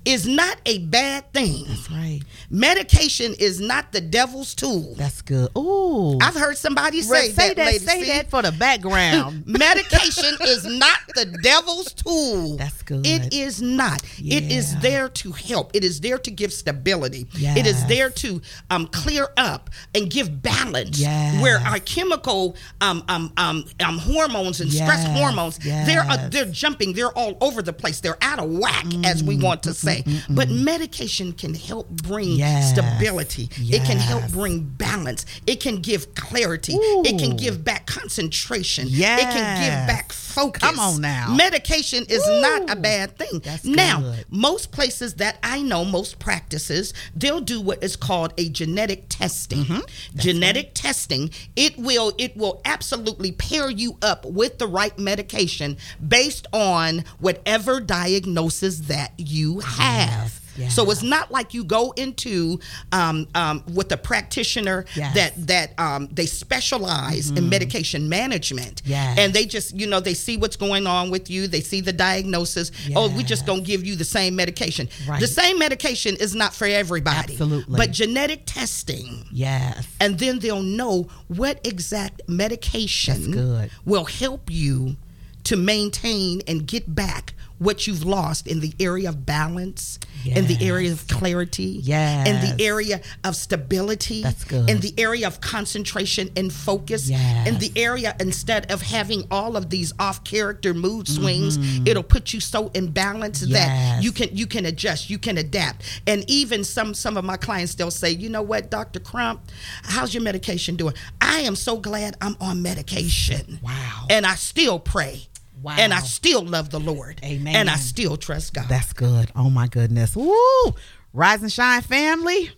Is 0.05 0.27
not 0.27 0.59
a 0.67 0.79
bad 0.79 1.33
thing. 1.33 1.65
That's 1.67 1.91
right. 1.91 2.21
Medication 2.51 3.35
is 3.39 3.61
not 3.61 3.93
the 3.93 4.01
devil's 4.01 4.55
tool. 4.55 4.95
That's 4.97 5.23
good. 5.23 5.51
Ooh. 5.57 6.19
I've 6.21 6.35
heard 6.35 6.57
somebody 6.57 7.03
Say, 7.03 7.31
say, 7.31 7.49
that, 7.49 7.57
that, 7.57 7.67
lady. 7.67 7.79
say 7.85 8.01
See? 8.03 8.09
that 8.09 8.31
for 8.31 8.43
the 8.43 8.53
background. 8.53 9.45
Medication 9.47 10.37
is 10.43 10.65
not 10.65 10.99
the 11.15 11.27
devil's 11.43 11.93
tool. 11.93 12.57
That's 12.57 12.83
good. 12.83 13.07
It 13.07 13.33
is 13.33 13.63
not. 13.63 14.03
It 14.19 14.51
is 14.53 14.79
there 14.81 15.09
to 15.09 15.33
help. 15.33 15.75
It 15.75 15.85
is 15.85 16.01
there 16.01 16.19
to 16.19 16.31
give 16.31 16.53
stability. 16.53 17.27
It 17.35 17.67
is 17.67 17.85
there 17.87 18.11
to 18.11 18.41
um, 18.71 18.87
clear 18.89 19.29
up 19.37 19.71
and 19.95 20.11
give 20.11 20.43
balance. 20.43 20.99
Yes. 20.99 21.43
Where 21.43 21.59
our 21.59 21.79
chemical 21.81 22.57
um, 22.81 23.03
um, 23.09 23.33
um, 23.37 23.65
um, 23.81 23.99
hormones 23.99 24.61
and 24.61 24.71
stress 24.73 25.03
Yes. 25.05 25.19
hormones, 25.19 25.59
they're 25.59 26.03
uh, 26.09 26.29
they're 26.31 26.45
jumping. 26.47 26.93
They're 26.93 27.11
all 27.13 27.37
over 27.41 27.63
the 27.63 27.73
place. 27.73 28.01
They're 28.01 28.19
out 28.23 28.39
of 28.39 28.51
whack, 28.51 28.87
as 29.05 29.23
we 29.25 29.37
want 29.37 29.63
to 29.65 29.75
say. 29.75 29.94
Way. 29.95 30.21
But 30.29 30.51
medication 30.51 31.33
can 31.33 31.55
help 31.55 31.89
bring 31.89 32.31
Yes. 32.37 32.71
stability. 32.71 33.49
It 33.59 33.85
can 33.85 33.99
help 33.99 34.29
bring 34.31 34.61
balance. 34.61 35.25
It 35.47 35.61
can 35.61 35.77
give 35.81 36.15
clarity. 36.15 36.75
It 36.79 37.19
can 37.19 37.37
give 37.37 37.65
back 37.65 37.87
concentration. 37.87 38.89
It 38.91 39.21
can 39.21 39.61
give 39.63 39.87
back 39.87 40.13
focus. 40.35 40.63
Come 40.63 40.79
on 40.79 41.01
now. 41.01 41.35
Medication 41.35 42.05
is 42.09 42.27
not 42.27 42.71
a 42.71 42.77
bad 42.77 43.17
thing. 43.17 43.41
That's 43.43 43.65
now, 43.65 44.01
good. 44.01 44.25
most 44.31 44.73
places 44.73 45.15
that 45.15 45.39
I 45.43 45.63
know, 45.63 45.85
most 45.85 46.19
practices, 46.19 46.93
they'll 47.15 47.41
do 47.41 47.61
what 47.61 47.83
is 47.83 47.97
called 47.97 48.35
a 48.37 48.49
genetic 48.49 49.07
testing. 49.09 49.65
Mm-hmm. 49.65 50.19
Genetic 50.19 50.73
testing, 50.75 51.31
it 51.57 51.77
will 51.79 52.13
it 52.19 52.37
will 52.37 52.61
absolutely 52.65 53.33
pair 53.33 53.71
you 53.71 53.97
up 54.03 54.27
with 54.27 54.59
the 54.59 54.67
right 54.67 54.99
medication 54.99 55.77
based 56.07 56.47
on 56.53 57.05
whatever 57.19 57.81
diagnosis 57.81 58.81
that 58.81 59.13
you 59.17 59.61
have. 59.61 60.11
yes. 60.11 60.41
So 60.69 60.91
it's 60.91 61.03
not 61.03 61.31
like 61.31 61.55
you 61.55 61.65
go 61.65 61.93
into 61.97 62.61
um, 62.93 63.27
um, 63.35 63.63
with 63.73 63.91
a 63.93 63.97
practitioner 63.97 64.85
Yes. 64.95 65.17
Mm-hmm. 65.17 65.45
that 65.47 65.47
that 65.77 65.81
um, 65.81 66.09
they 66.13 66.27
specialize 66.27 67.31
in 67.31 67.49
medication 67.49 68.09
management, 68.09 68.83
Yes. 68.85 69.19
and 69.19 69.33
they 69.35 69.45
just 69.47 69.75
you 69.75 69.87
know 69.87 70.01
they 70.01 70.15
see 70.15 70.37
what's 70.37 70.57
going 70.57 70.87
on 70.87 71.11
with 71.11 71.31
you, 71.31 71.47
they 71.49 71.61
see 71.61 71.81
the 71.81 71.93
diagnosis. 71.93 72.71
Oh, 72.97 73.09
we 73.17 73.23
just 73.25 73.47
gonna 73.47 73.63
give 73.63 73.85
you 73.85 73.97
the 73.97 74.05
same 74.05 74.37
medication. 74.37 74.89
Right. 75.09 75.21
The 75.21 75.27
same 75.27 75.59
medication 75.59 76.17
is 76.17 76.35
not 76.35 76.55
for 76.55 76.67
everybody. 76.67 77.33
Absolutely. 77.35 77.77
but 77.77 77.91
genetic 77.91 78.43
testing 78.47 79.25
Yes. 79.33 79.87
and 80.01 80.19
then 80.19 80.39
they'll 80.39 80.63
know 80.63 81.09
what 81.29 81.61
exact 81.67 82.23
medication 82.29 83.69
will 83.85 84.05
help 84.05 84.51
you 84.51 84.97
to 85.45 85.57
maintain 85.57 86.41
and 86.49 86.67
get 86.67 86.95
back 86.95 87.35
what 87.59 87.87
you've 87.87 88.05
lost 88.05 88.47
in 88.47 88.61
the 88.61 88.73
area 88.81 89.09
of 89.09 89.25
balance, 89.27 89.99
in 90.25 90.47
the 90.47 90.59
area 90.61 90.93
of 90.93 91.07
clarity, 91.09 91.81
Yeah. 91.83 92.25
in 92.25 92.41
the 92.57 92.65
area 92.65 93.01
of 93.25 93.37
stability, 93.37 94.23
That's 94.23 94.45
good. 94.45 94.69
in 94.71 94.81
the 94.81 94.95
area 94.99 95.27
of 95.27 95.41
concentration 95.41 96.31
and 96.37 96.53
focus, 96.53 97.09
Yes. 97.09 97.49
in 97.49 97.59
the 97.59 97.73
area 97.77 98.15
instead 98.21 98.71
of 98.71 98.83
having 98.83 99.25
all 99.31 99.57
of 99.57 99.71
these 99.71 99.93
off 99.99 100.25
character 100.25 100.75
mood 100.75 101.09
swings, 101.09 101.59
Mm-hmm. 101.59 101.87
it'll 101.89 102.03
put 102.03 102.33
you 102.33 102.41
so 102.41 102.71
in 102.75 102.89
balance 102.91 103.41
that 103.41 104.03
you 104.03 104.13
can 104.13 104.29
you 104.37 104.47
can 104.47 104.65
adjust, 104.67 105.11
you 105.11 105.19
can 105.19 105.39
adapt. 105.39 105.83
And 106.07 106.25
even 106.29 106.65
some 106.65 106.95
some 106.95 107.17
of 107.17 107.25
my 107.25 107.37
clients 107.37 107.75
they'll 107.75 107.91
say, 107.91 108.11
"You 108.11 108.29
know 108.29 108.43
what, 108.43 108.71
Dr. 108.71 109.01
Crump, 109.01 109.41
how's 109.83 110.15
your 110.15 110.23
medication 110.23 110.77
doing? 110.77 110.95
I 111.21 111.41
am 111.41 111.57
so 111.57 111.77
glad 111.79 112.17
I'm 112.21 112.37
on 112.41 112.63
medication." 112.63 113.59
Wow. 113.63 114.07
And 114.11 114.27
I 114.27 114.35
still 114.37 114.79
pray. 114.79 115.29
Wow. 115.65 115.77
And 115.79 115.95
I 115.95 116.01
still 116.01 116.45
love 116.45 116.69
the 116.69 116.79
Lord. 116.79 117.21
Amen. 117.25 117.57
And 117.57 117.71
I 117.71 117.77
still 117.77 118.19
trust 118.19 118.53
God. 118.53 118.67
That's 118.69 118.93
good. 118.93 119.33
Oh 119.35 119.49
my 119.49 119.67
goodness. 119.67 120.15
Woo! 120.15 120.75
Rise 121.15 121.41
and 121.41 121.51
shine 121.51 121.81
family. 121.81 122.51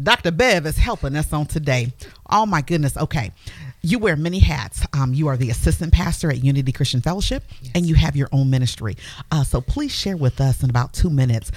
Dr. 0.00 0.30
Bev 0.30 0.64
is 0.64 0.78
helping 0.78 1.16
us 1.16 1.32
on 1.32 1.46
today. 1.46 1.92
Oh 2.30 2.46
my 2.46 2.62
goodness. 2.62 2.96
Okay. 2.96 3.32
You 3.82 3.98
wear 3.98 4.14
many 4.14 4.38
hats. 4.38 4.86
Um, 4.92 5.14
you 5.14 5.26
are 5.26 5.36
the 5.36 5.50
assistant 5.50 5.92
pastor 5.92 6.30
at 6.30 6.44
Unity 6.44 6.70
Christian 6.70 7.00
Fellowship, 7.00 7.42
and 7.74 7.86
you 7.86 7.96
have 7.96 8.14
your 8.14 8.28
own 8.30 8.50
ministry. 8.50 8.96
Uh, 9.32 9.42
so 9.42 9.60
please 9.60 9.92
share 9.92 10.16
with 10.16 10.40
us 10.40 10.62
in 10.62 10.70
about 10.70 10.92
two 10.92 11.10
minutes 11.10 11.50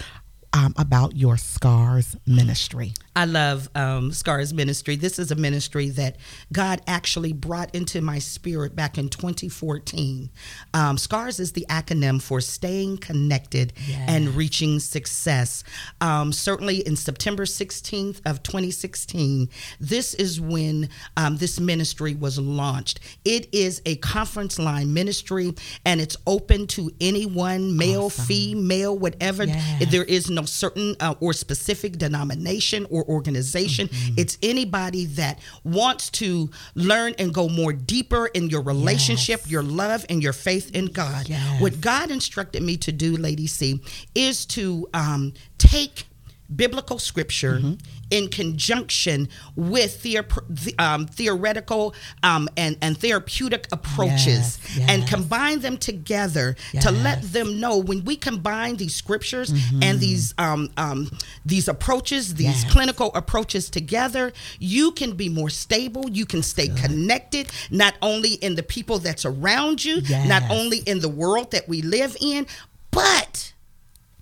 um, 0.53 0.73
about 0.77 1.15
your 1.15 1.37
Scars 1.37 2.15
ministry. 2.25 2.93
I 3.15 3.25
love 3.25 3.69
um, 3.75 4.13
Scars 4.13 4.53
Ministry. 4.53 4.95
This 4.95 5.19
is 5.19 5.31
a 5.31 5.35
ministry 5.35 5.89
that 5.89 6.15
God 6.53 6.81
actually 6.87 7.33
brought 7.33 7.73
into 7.75 8.01
my 8.01 8.19
spirit 8.19 8.73
back 8.73 8.97
in 8.97 9.09
2014. 9.09 10.29
Um, 10.73 10.97
Scars 10.97 11.39
is 11.39 11.51
the 11.51 11.65
acronym 11.69 12.21
for 12.21 12.39
Staying 12.39 12.99
Connected 12.99 13.73
and 14.07 14.29
Reaching 14.29 14.79
Success. 14.79 15.65
Um, 15.99 16.31
certainly 16.31 16.77
in 16.87 16.95
September 16.95 17.43
16th 17.43 18.21
of 18.25 18.43
2016, 18.43 19.49
this 19.79 20.13
is 20.13 20.39
when 20.39 20.87
um, 21.17 21.35
this 21.35 21.59
ministry 21.59 22.15
was 22.15 22.39
launched. 22.39 23.01
It 23.25 23.53
is 23.53 23.81
a 23.85 23.97
conference 23.97 24.57
line 24.57 24.93
ministry, 24.93 25.53
and 25.85 25.99
it's 25.99 26.15
open 26.25 26.65
to 26.67 26.89
anyone, 27.01 27.75
male, 27.75 28.09
female, 28.09 28.97
whatever. 28.97 29.43
Yes. 29.43 29.91
There 29.91 30.05
is 30.05 30.29
no 30.29 30.45
certain 30.45 30.95
uh, 31.01 31.15
or 31.19 31.33
specific 31.33 31.97
denomination 31.97 32.85
or 32.89 33.00
organization. 33.03 33.87
Mm-hmm. 33.87 34.13
It's 34.17 34.37
anybody 34.41 35.05
that 35.05 35.39
wants 35.63 36.09
to 36.11 36.49
learn 36.75 37.13
and 37.19 37.33
go 37.33 37.49
more 37.49 37.73
deeper 37.73 38.27
in 38.27 38.49
your 38.49 38.61
relationship, 38.61 39.41
Yes. 39.43 39.51
your 39.51 39.63
love, 39.63 40.05
and 40.09 40.21
your 40.23 40.33
faith 40.33 40.71
in 40.75 40.87
God. 40.87 41.29
Yes. 41.29 41.61
What 41.61 41.81
God 41.81 42.11
instructed 42.11 42.63
me 42.63 42.77
to 42.77 42.91
do, 42.91 43.15
Lady 43.17 43.47
C, 43.47 43.81
is 44.15 44.45
to 44.47 44.87
um, 44.93 45.33
take 45.57 46.05
biblical 46.53 46.99
scripture 46.99 47.59
Mm-hmm. 47.59 47.73
In 48.11 48.27
conjunction 48.27 49.27
with 49.55 50.03
theor- 50.03 50.79
um, 50.79 51.07
theoretical 51.07 51.95
um, 52.23 52.47
and, 52.57 52.77
and 52.81 52.97
therapeutic 52.97 53.67
approaches 53.71 54.59
Yes, 54.75 54.89
and 54.89 55.07
combine 55.07 55.61
them 55.61 55.77
together 55.77 56.55
to 56.81 56.91
let 56.91 57.21
them 57.23 57.59
know 57.59 57.77
when 57.77 58.03
we 58.05 58.15
combine 58.17 58.75
these 58.77 58.93
scriptures 58.95 59.31
Mm-hmm. 59.51 59.83
and 59.83 59.99
these 59.99 60.33
um, 60.37 60.69
um, 60.77 61.09
these 61.45 61.67
approaches, 61.67 62.35
these 62.35 62.63
Yes. 62.63 62.71
clinical 62.71 63.11
approaches 63.15 63.69
together, 63.69 64.33
you 64.59 64.91
can 64.91 65.13
be 65.13 65.29
more 65.29 65.49
stable. 65.49 66.09
You 66.09 66.25
can 66.25 66.43
stay 66.43 66.67
connected, 66.67 67.49
not 67.71 67.93
only 68.01 68.33
in 68.35 68.55
the 68.55 68.63
people 68.63 68.99
that's 68.99 69.25
around 69.25 69.83
you, 69.85 70.01
not 70.27 70.43
only 70.51 70.79
in 70.79 70.99
the 70.99 71.09
world 71.09 71.51
that 71.51 71.67
we 71.69 71.81
live 71.81 72.17
in, 72.19 72.45
but 72.91 73.53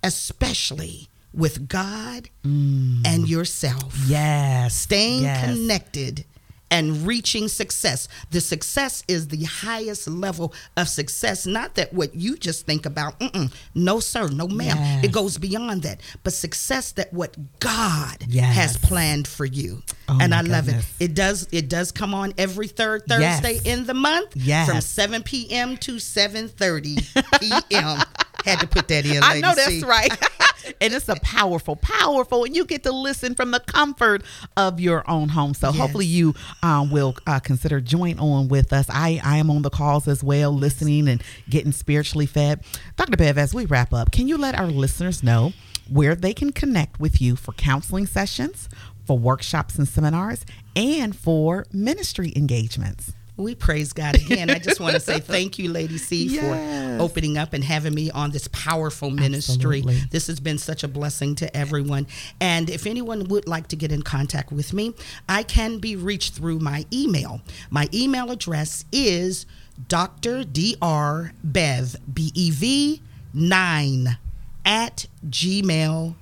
especially 0.02 1.08
with 1.32 1.68
God 1.68 2.28
mm. 2.44 3.06
and 3.06 3.28
yourself. 3.28 3.94
Yes. 4.06 4.74
Staying 4.74 5.22
Yes. 5.22 5.44
connected 5.44 6.24
and 6.72 7.04
reaching 7.04 7.48
success. 7.48 8.06
The 8.30 8.40
success 8.40 9.02
is 9.08 9.26
the 9.28 9.42
highest 9.42 10.06
level 10.08 10.54
of 10.76 10.88
success. 10.88 11.44
Not 11.44 11.74
that 11.74 11.92
what 11.92 12.14
you 12.14 12.36
just 12.36 12.64
think 12.64 12.86
about. 12.86 13.18
Mm-mm. 13.18 13.52
No, 13.74 13.98
sir. 13.98 14.28
No, 14.28 14.46
ma'am. 14.46 14.76
Yes. 14.76 15.04
It 15.04 15.12
goes 15.12 15.36
beyond 15.36 15.82
that. 15.82 16.00
But 16.22 16.32
success 16.32 16.92
that 16.92 17.12
what 17.12 17.36
God 17.58 18.24
Yes. 18.28 18.54
has 18.54 18.76
planned 18.76 19.26
for 19.26 19.44
you. 19.44 19.82
Oh, 20.08 20.18
and 20.20 20.32
I 20.32 20.42
love 20.42 20.68
it. 20.68 20.84
It 21.00 21.14
does. 21.14 21.48
It 21.50 21.68
does 21.68 21.90
come 21.90 22.14
on 22.14 22.34
every 22.38 22.68
third 22.68 23.02
Yes. 23.08 23.40
Thursday 23.40 23.68
in 23.68 23.86
the 23.86 23.94
month. 23.94 24.36
Yes. 24.36 24.68
From 24.68 24.80
7 24.80 25.22
p.m. 25.24 25.76
to 25.78 25.96
7:30 25.96 27.40
p.m. 27.40 27.98
Had 28.44 28.60
to 28.60 28.66
put 28.66 28.88
that 28.88 29.06
in. 29.06 29.22
I 29.22 29.40
know 29.40 29.54
that's 29.54 29.68
C. 29.68 29.82
right. 29.84 30.10
and 30.80 30.92
it's 30.92 31.08
a 31.08 31.16
powerful, 31.16 31.76
powerful, 31.76 32.44
and 32.44 32.54
you 32.54 32.64
get 32.64 32.82
to 32.84 32.92
listen 32.92 33.34
from 33.34 33.50
the 33.50 33.60
comfort 33.60 34.22
of 34.56 34.80
your 34.80 35.08
own 35.10 35.28
home. 35.28 35.54
So 35.54 35.72
hopefully 35.72 36.06
you 36.06 36.34
um, 36.62 36.90
will 36.90 37.16
uh, 37.26 37.40
consider 37.40 37.80
join 37.80 38.18
on 38.18 38.48
with 38.48 38.72
us. 38.72 38.86
I, 38.88 39.20
I 39.24 39.38
am 39.38 39.50
on 39.50 39.62
the 39.62 39.70
calls 39.70 40.08
as 40.08 40.22
well, 40.22 40.52
listening 40.52 41.08
and 41.08 41.22
getting 41.48 41.72
spiritually 41.72 42.26
fed. 42.26 42.62
Dr. 42.96 43.16
Bev, 43.16 43.38
as 43.38 43.54
we 43.54 43.66
wrap 43.66 43.92
up, 43.92 44.12
can 44.12 44.28
you 44.28 44.36
let 44.36 44.58
our 44.58 44.66
listeners 44.66 45.22
know 45.22 45.52
where 45.88 46.14
they 46.14 46.32
can 46.32 46.52
connect 46.52 47.00
with 47.00 47.20
you 47.20 47.36
for 47.36 47.52
counseling 47.52 48.06
sessions, 48.06 48.68
for 49.04 49.18
workshops 49.18 49.76
and 49.76 49.88
seminars, 49.88 50.44
and 50.76 51.16
for 51.16 51.66
ministry 51.72 52.32
engagements? 52.36 53.12
We 53.40 53.54
praise 53.54 53.92
God 53.92 54.16
again. 54.16 54.50
I 54.50 54.58
just 54.58 54.80
want 54.80 54.94
to 54.94 55.00
say 55.00 55.20
thank 55.36 55.58
you, 55.58 55.70
Lady 55.70 55.98
C, 55.98 56.24
Yes. 56.26 56.98
for 56.98 57.02
opening 57.02 57.38
up 57.38 57.52
and 57.52 57.64
having 57.64 57.94
me 57.94 58.10
on 58.10 58.30
this 58.30 58.48
powerful 58.48 59.10
ministry. 59.10 59.78
Absolutely. 59.78 60.08
This 60.10 60.26
has 60.26 60.40
been 60.40 60.58
such 60.58 60.84
a 60.84 60.88
blessing 60.88 61.34
to 61.36 61.56
everyone. 61.56 62.06
And 62.40 62.68
if 62.68 62.86
anyone 62.86 63.24
would 63.28 63.48
like 63.48 63.68
to 63.68 63.76
get 63.76 63.92
in 63.92 64.02
contact 64.02 64.52
with 64.52 64.72
me, 64.72 64.94
I 65.28 65.42
can 65.42 65.78
be 65.78 65.96
reached 65.96 66.34
through 66.34 66.58
my 66.58 66.84
email. 66.92 67.40
My 67.70 67.88
email 67.94 68.30
address 68.30 68.84
is 68.92 69.46
Dr. 69.88 70.44
Dr. 70.44 71.32
Bev, 71.42 71.96
B 72.12 72.30
E 72.34 72.50
V 72.50 73.00
9 73.32 74.18
at 74.64 75.06
gmail.com. 75.28 76.14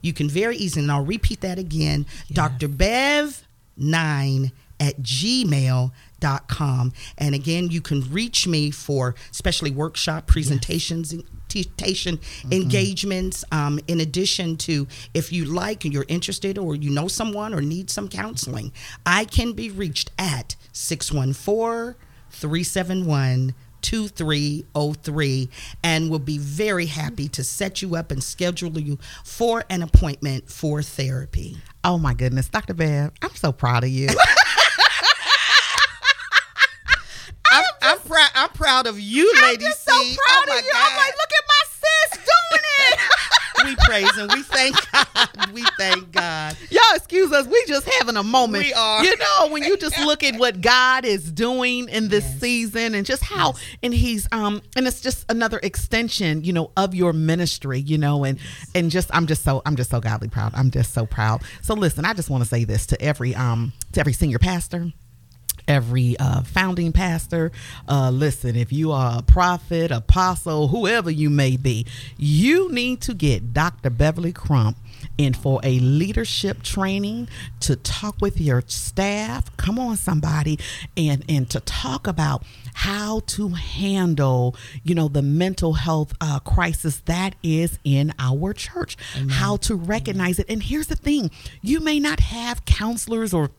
You 0.00 0.12
can 0.12 0.28
very 0.28 0.56
easily, 0.56 0.82
and 0.84 0.92
I'll 0.92 1.04
repeat 1.04 1.40
that 1.40 1.58
again, 1.58 2.06
Dr. 2.32 2.68
Bev 2.68 3.46
9 3.76 4.52
at 4.82 5.00
gmail.com. 5.00 6.92
And 7.16 7.34
again, 7.34 7.70
you 7.70 7.80
can 7.80 8.00
reach 8.12 8.48
me 8.48 8.70
for 8.72 9.14
especially 9.30 9.70
workshop 9.70 10.26
presentations. 10.26 11.14
Presentation 11.48 12.18
engagements. 12.50 13.44
Um, 13.52 13.78
in 13.86 14.00
addition 14.00 14.56
to, 14.56 14.88
if 15.12 15.30
you 15.30 15.44
like 15.44 15.84
and 15.84 15.92
you're 15.92 16.06
interested, 16.08 16.56
or 16.56 16.74
you 16.74 16.88
know 16.88 17.08
someone 17.08 17.52
or 17.52 17.60
need 17.60 17.90
some 17.90 18.08
counseling, 18.08 18.72
I 19.04 19.26
can 19.26 19.52
be 19.52 19.70
reached 19.70 20.10
at 20.18 20.56
614 20.72 21.94
371 22.30 23.54
2303 23.82 25.50
and 25.82 26.10
will 26.10 26.18
be 26.18 26.38
very 26.38 26.86
happy 26.86 27.28
to 27.28 27.44
set 27.44 27.82
you 27.82 27.96
up 27.96 28.10
and 28.10 28.22
schedule 28.22 28.78
you 28.78 28.98
for 29.24 29.64
an 29.68 29.82
appointment 29.82 30.48
for 30.48 30.80
therapy. 30.82 31.58
Oh 31.84 31.98
my 31.98 32.14
goodness, 32.14 32.48
Dr. 32.48 32.74
Bev, 32.74 33.12
I'm 33.20 33.34
so 33.34 33.52
proud 33.52 33.84
of 33.84 33.90
you. 33.90 34.08
I'm, 37.52 37.64
I'm 37.82 37.98
proud. 38.82 38.90
Of 38.90 39.00
you, 39.00 39.32
I'm 39.38 39.42
lady. 39.50 39.64
just 39.64 39.84
so 39.84 39.92
C. 39.92 40.16
proud 40.16 40.44
Oh, 40.48 40.58
of 40.58 40.64
you. 40.64 40.70
I'm 40.74 40.96
like, 40.96 41.14
look 41.16 41.30
at 41.38 41.44
my 41.48 41.64
sis 41.70 42.18
doing 42.18 42.64
it. 42.88 42.98
we 43.64 43.76
praise 43.84 44.16
and 44.16 44.32
we 44.32 44.42
thank 44.42 44.76
God. 44.92 45.52
We 45.52 45.62
thank 45.78 46.10
God. 46.12 46.56
Y'all 46.70 46.82
excuse 46.94 47.32
us. 47.32 47.46
We 47.46 47.64
just 47.66 47.88
having 47.88 48.16
a 48.16 48.22
moment. 48.22 48.64
We 48.64 48.72
are. 48.72 49.04
You 49.04 49.16
know, 49.16 49.48
when 49.50 49.62
you 49.62 49.76
just 49.76 49.98
look 50.04 50.22
at 50.24 50.36
what 50.38 50.60
God 50.60 51.04
is 51.04 51.30
doing 51.30 51.88
in 51.88 52.08
this 52.08 52.24
Yes. 52.24 52.40
season 52.40 52.94
and 52.94 53.04
just 53.06 53.22
how 53.22 53.54
and 53.82 53.92
he's 53.94 54.26
um 54.32 54.62
and 54.76 54.86
it's 54.86 55.00
just 55.00 55.24
another 55.30 55.60
extension, 55.62 56.42
you 56.44 56.52
know, 56.52 56.70
of 56.76 56.94
your 56.94 57.12
ministry, 57.12 57.78
you 57.80 57.98
know, 57.98 58.24
and 58.24 58.38
and 58.74 58.90
just 58.90 59.10
I'm 59.14 59.26
just 59.26 59.42
so 59.44 59.62
I'm 59.66 59.76
just 59.76 59.90
so 59.90 60.00
godly 60.00 60.28
proud. 60.28 60.52
I'm 60.54 60.70
just 60.70 60.92
so 60.94 61.06
proud. 61.06 61.42
So 61.62 61.74
listen, 61.74 62.04
I 62.04 62.14
just 62.14 62.30
want 62.30 62.42
to 62.44 62.48
say 62.48 62.64
this 62.64 62.86
to 62.86 63.00
every 63.02 63.34
um 63.34 63.72
to 63.92 64.00
every 64.00 64.12
senior 64.12 64.38
pastor 64.38 64.92
every 65.68 66.16
uh, 66.18 66.42
founding 66.42 66.92
pastor. 66.92 67.52
Uh, 67.88 68.10
listen, 68.10 68.56
if 68.56 68.72
you 68.72 68.92
are 68.92 69.18
a 69.18 69.22
prophet, 69.22 69.90
apostle, 69.90 70.68
whoever 70.68 71.10
you 71.10 71.30
may 71.30 71.56
be, 71.56 71.86
you 72.16 72.70
need 72.72 73.00
to 73.02 73.14
get 73.14 73.52
Dr. 73.52 73.90
Beverly 73.90 74.32
Crump 74.32 74.76
in 75.18 75.34
for 75.34 75.60
a 75.62 75.78
leadership 75.80 76.62
training 76.62 77.28
to 77.60 77.76
talk 77.76 78.16
with 78.20 78.40
your 78.40 78.62
staff. 78.66 79.54
Come 79.56 79.78
on, 79.78 79.96
somebody, 79.96 80.58
and 80.96 81.24
and 81.28 81.48
to 81.50 81.60
talk 81.60 82.06
about 82.06 82.44
how 82.74 83.20
to 83.26 83.50
handle, 83.50 84.56
you 84.82 84.94
know, 84.94 85.08
the 85.08 85.22
mental 85.22 85.74
health 85.74 86.14
uh, 86.20 86.38
crisis 86.40 87.02
that 87.06 87.34
is 87.42 87.78
in 87.84 88.12
our 88.18 88.52
church. 88.52 88.96
How 89.30 89.56
to 89.58 89.74
recognize 89.74 90.38
it. 90.38 90.46
And 90.48 90.62
here's 90.62 90.86
the 90.86 90.96
thing: 90.96 91.30
you 91.60 91.80
may 91.80 91.98
not 91.98 92.20
have 92.20 92.64
counselors 92.64 93.34
or 93.34 93.50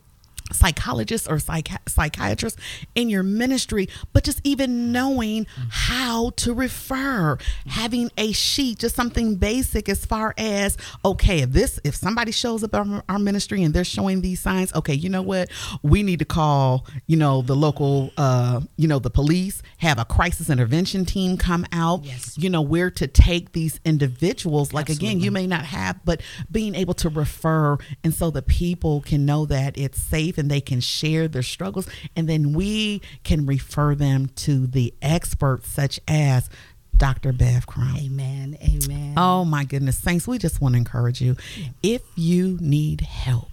psychologists 0.51 1.27
or 1.27 1.37
psychi- 1.37 1.77
psychiatrists 1.87 2.59
in 2.95 3.09
your 3.09 3.23
ministry, 3.23 3.87
but 4.11 4.23
just 4.23 4.41
even 4.43 4.91
knowing 4.91 5.47
how 5.69 6.31
to 6.31 6.53
refer, 6.53 7.37
having 7.67 8.11
a 8.17 8.31
sheet, 8.31 8.79
just 8.79 8.95
something 8.95 9.35
basic 9.35 9.87
as 9.89 10.05
far 10.05 10.33
as 10.37 10.77
okay, 11.05 11.39
if 11.41 11.51
this 11.51 11.79
if 11.83 11.95
somebody 11.95 12.31
shows 12.31 12.63
up 12.63 12.73
our 12.75 13.19
ministry 13.19 13.63
and 13.63 13.73
they're 13.73 13.83
showing 13.83 14.21
these 14.21 14.39
signs, 14.41 14.73
okay, 14.75 14.93
you 14.93 15.09
know 15.09 15.21
what, 15.21 15.49
we 15.81 16.03
need 16.03 16.19
to 16.19 16.25
call 16.25 16.85
you 17.07 17.17
know 17.17 17.41
the 17.41 17.55
local 17.55 18.11
uh 18.17 18.59
you 18.77 18.87
know 18.87 18.99
the 18.99 19.09
police, 19.09 19.61
have 19.77 19.97
a 19.99 20.05
crisis 20.05 20.49
intervention 20.49 21.05
team 21.05 21.37
come 21.37 21.65
out, 21.71 22.03
Yes. 22.03 22.37
you 22.37 22.49
know 22.49 22.61
where 22.61 22.91
to 22.91 23.07
take 23.07 23.53
these 23.53 23.79
individuals. 23.85 24.73
Like 24.73 24.89
again, 24.89 25.19
you 25.19 25.31
may 25.31 25.47
not 25.47 25.65
have, 25.65 26.03
but 26.05 26.21
being 26.51 26.75
able 26.75 26.93
to 26.95 27.09
refer 27.09 27.77
and 28.03 28.13
so 28.13 28.29
the 28.29 28.41
people 28.41 29.01
can 29.01 29.25
know 29.25 29.45
that 29.45 29.77
it's 29.77 30.01
safe 30.01 30.32
and 30.37 30.49
they 30.49 30.61
can 30.61 30.79
share 30.79 31.27
their 31.27 31.43
struggles 31.43 31.87
and 32.15 32.27
then 32.27 32.53
we 32.53 33.01
can 33.23 33.45
refer 33.45 33.95
them 33.95 34.27
to 34.35 34.67
the 34.67 34.93
experts 35.01 35.69
such 35.69 35.99
as 36.07 36.49
Dr. 36.97 37.33
Bev 37.33 37.65
Crump. 37.67 37.99
Amen. 37.99 38.57
Amen. 38.61 39.15
Oh 39.17 39.43
my 39.45 39.63
goodness, 39.63 39.97
Saints, 39.97 40.27
we 40.27 40.37
just 40.37 40.61
want 40.61 40.73
to 40.73 40.77
encourage 40.77 41.21
you. 41.21 41.35
If 41.81 42.01
you 42.15 42.57
need 42.61 43.01
help, 43.01 43.51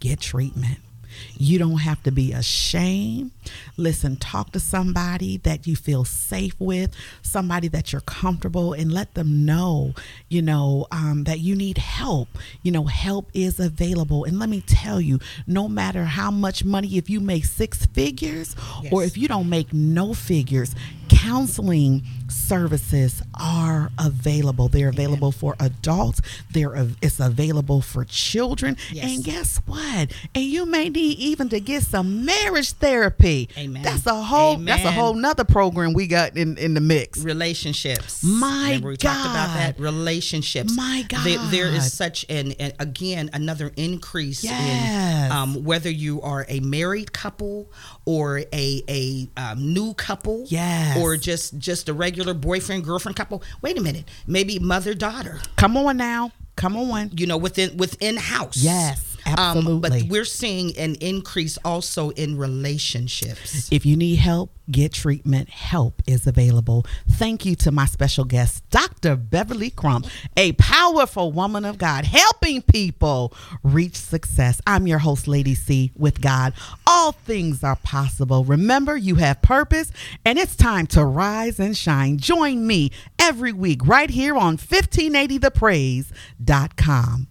get 0.00 0.20
treatment. 0.20 0.78
You 1.36 1.58
don't 1.58 1.78
have 1.78 2.02
to 2.04 2.10
be 2.10 2.32
ashamed. 2.32 3.30
Listen, 3.76 4.16
talk 4.16 4.52
to 4.52 4.60
somebody 4.60 5.36
that 5.38 5.66
you 5.66 5.76
feel 5.76 6.04
safe 6.04 6.54
with, 6.58 6.94
somebody 7.22 7.68
that 7.68 7.92
you're 7.92 8.00
comfortable, 8.02 8.72
and 8.72 8.92
let 8.92 9.14
them 9.14 9.44
know, 9.44 9.94
you 10.28 10.42
know, 10.42 10.86
um, 10.90 11.24
that 11.24 11.40
you 11.40 11.54
need 11.54 11.78
help. 11.78 12.28
You 12.62 12.72
know, 12.72 12.84
help 12.84 13.28
is 13.34 13.60
available. 13.60 14.24
And 14.24 14.38
let 14.38 14.48
me 14.48 14.60
tell 14.60 15.00
you, 15.00 15.18
no 15.46 15.68
matter 15.68 16.04
how 16.04 16.30
much 16.30 16.64
money, 16.64 16.96
if 16.96 17.10
you 17.10 17.20
make 17.20 17.44
six 17.44 17.86
figures 17.86 18.56
or 18.90 19.04
if 19.04 19.16
you 19.16 19.28
don't 19.28 19.48
make 19.48 19.72
no 19.72 20.14
figures, 20.14 20.74
counseling 21.08 22.02
services 22.28 23.22
are 23.38 23.90
available. 23.98 24.68
They're 24.68 24.88
available 24.88 25.32
for 25.32 25.56
adults. 25.60 26.20
They're 26.50 26.74
it's 27.00 27.20
available 27.20 27.80
for 27.80 28.04
children. 28.04 28.76
Yes. 28.90 29.04
And 29.04 29.24
guess 29.24 29.56
what? 29.66 30.12
And 30.34 30.44
you 30.44 30.66
may 30.66 30.88
need 30.88 31.03
even 31.06 31.48
to 31.50 31.60
get 31.60 31.82
some 31.82 32.24
marriage 32.24 32.72
therapy. 32.72 33.48
Amen. 33.56 33.82
That's 33.82 34.06
a 34.06 34.14
whole 34.14 34.56
that's 34.56 34.84
a 34.84 34.90
whole 34.92 35.14
nother 35.14 35.44
program 35.44 35.92
we 35.92 36.06
got 36.06 36.36
in 36.36 36.56
in 36.58 36.74
the 36.74 36.80
mix. 36.80 37.20
relationships. 37.20 38.22
My 38.22 38.66
Remember 38.66 38.88
we 38.90 38.96
talked 38.96 39.20
about 39.26 39.54
that. 39.54 39.76
God. 39.76 39.82
Relationships. 39.82 40.74
My 40.76 41.04
There, 41.24 41.38
there 41.50 41.66
God. 41.70 41.74
is 41.76 41.92
such 41.92 42.24
an, 42.28 42.52
an 42.52 42.72
again 42.78 43.30
another 43.32 43.72
increase 43.76 44.42
Yes. 44.44 45.26
in 45.30 45.32
um, 45.32 45.64
whether 45.64 45.90
you 45.90 46.20
are 46.22 46.44
a 46.48 46.60
married 46.60 47.12
couple 47.12 47.70
or 48.04 48.38
a 48.52 48.82
a 48.88 49.28
um, 49.36 49.72
new 49.72 49.94
couple. 49.94 50.44
Yes. 50.48 50.98
Or 50.98 51.16
just 51.16 51.58
just 51.58 51.88
a 51.88 51.92
regular 51.94 52.34
boyfriend 52.34 52.84
girlfriend 52.84 53.16
couple. 53.16 53.42
Wait 53.62 53.78
a 53.78 53.80
minute. 53.80 54.04
Maybe 54.26 54.58
mother 54.58 54.94
daughter. 54.94 55.40
Come 55.56 55.76
on 55.76 55.96
now. 55.96 56.32
Come 56.56 56.76
on. 56.76 57.10
You 57.14 57.26
know 57.26 57.36
within 57.36 57.76
within 57.76 58.16
house. 58.16 58.56
Yes, 58.56 59.13
Um, 59.26 59.34
absolutely. 59.38 60.02
but 60.02 60.10
we're 60.10 60.24
seeing 60.24 60.76
an 60.76 60.96
increase 60.96 61.56
also 61.64 62.10
in 62.10 62.36
relationships. 62.36 63.70
If 63.72 63.86
you 63.86 63.96
need 63.96 64.16
help, 64.16 64.50
get 64.70 64.92
treatment. 64.92 65.48
Help 65.48 66.02
is 66.06 66.26
available. 66.26 66.84
Thank 67.08 67.44
you 67.44 67.54
to 67.56 67.72
my 67.72 67.86
special 67.86 68.24
guest, 68.24 68.68
Dr. 68.70 69.16
Beverly 69.16 69.70
Crump, 69.70 70.06
a 70.36 70.52
powerful 70.52 71.32
woman 71.32 71.64
of 71.64 71.78
God, 71.78 72.04
helping 72.04 72.62
people 72.62 73.32
reach 73.62 73.96
success. 73.96 74.60
I'm 74.66 74.86
your 74.86 74.98
host, 74.98 75.26
Lady 75.28 75.54
C, 75.54 75.92
with 75.96 76.20
God. 76.20 76.52
All 76.86 77.12
things 77.12 77.62
are 77.64 77.76
possible. 77.76 78.44
Remember, 78.44 78.96
you 78.96 79.16
have 79.16 79.42
purpose, 79.42 79.92
and 80.24 80.38
it's 80.38 80.56
time 80.56 80.86
to 80.88 81.04
rise 81.04 81.60
and 81.60 81.76
shine. 81.76 82.18
Join 82.18 82.66
me 82.66 82.90
every 83.18 83.52
week 83.52 83.86
right 83.86 84.10
here 84.10 84.36
on 84.36 84.56
1580thepraise.com. 84.56 87.28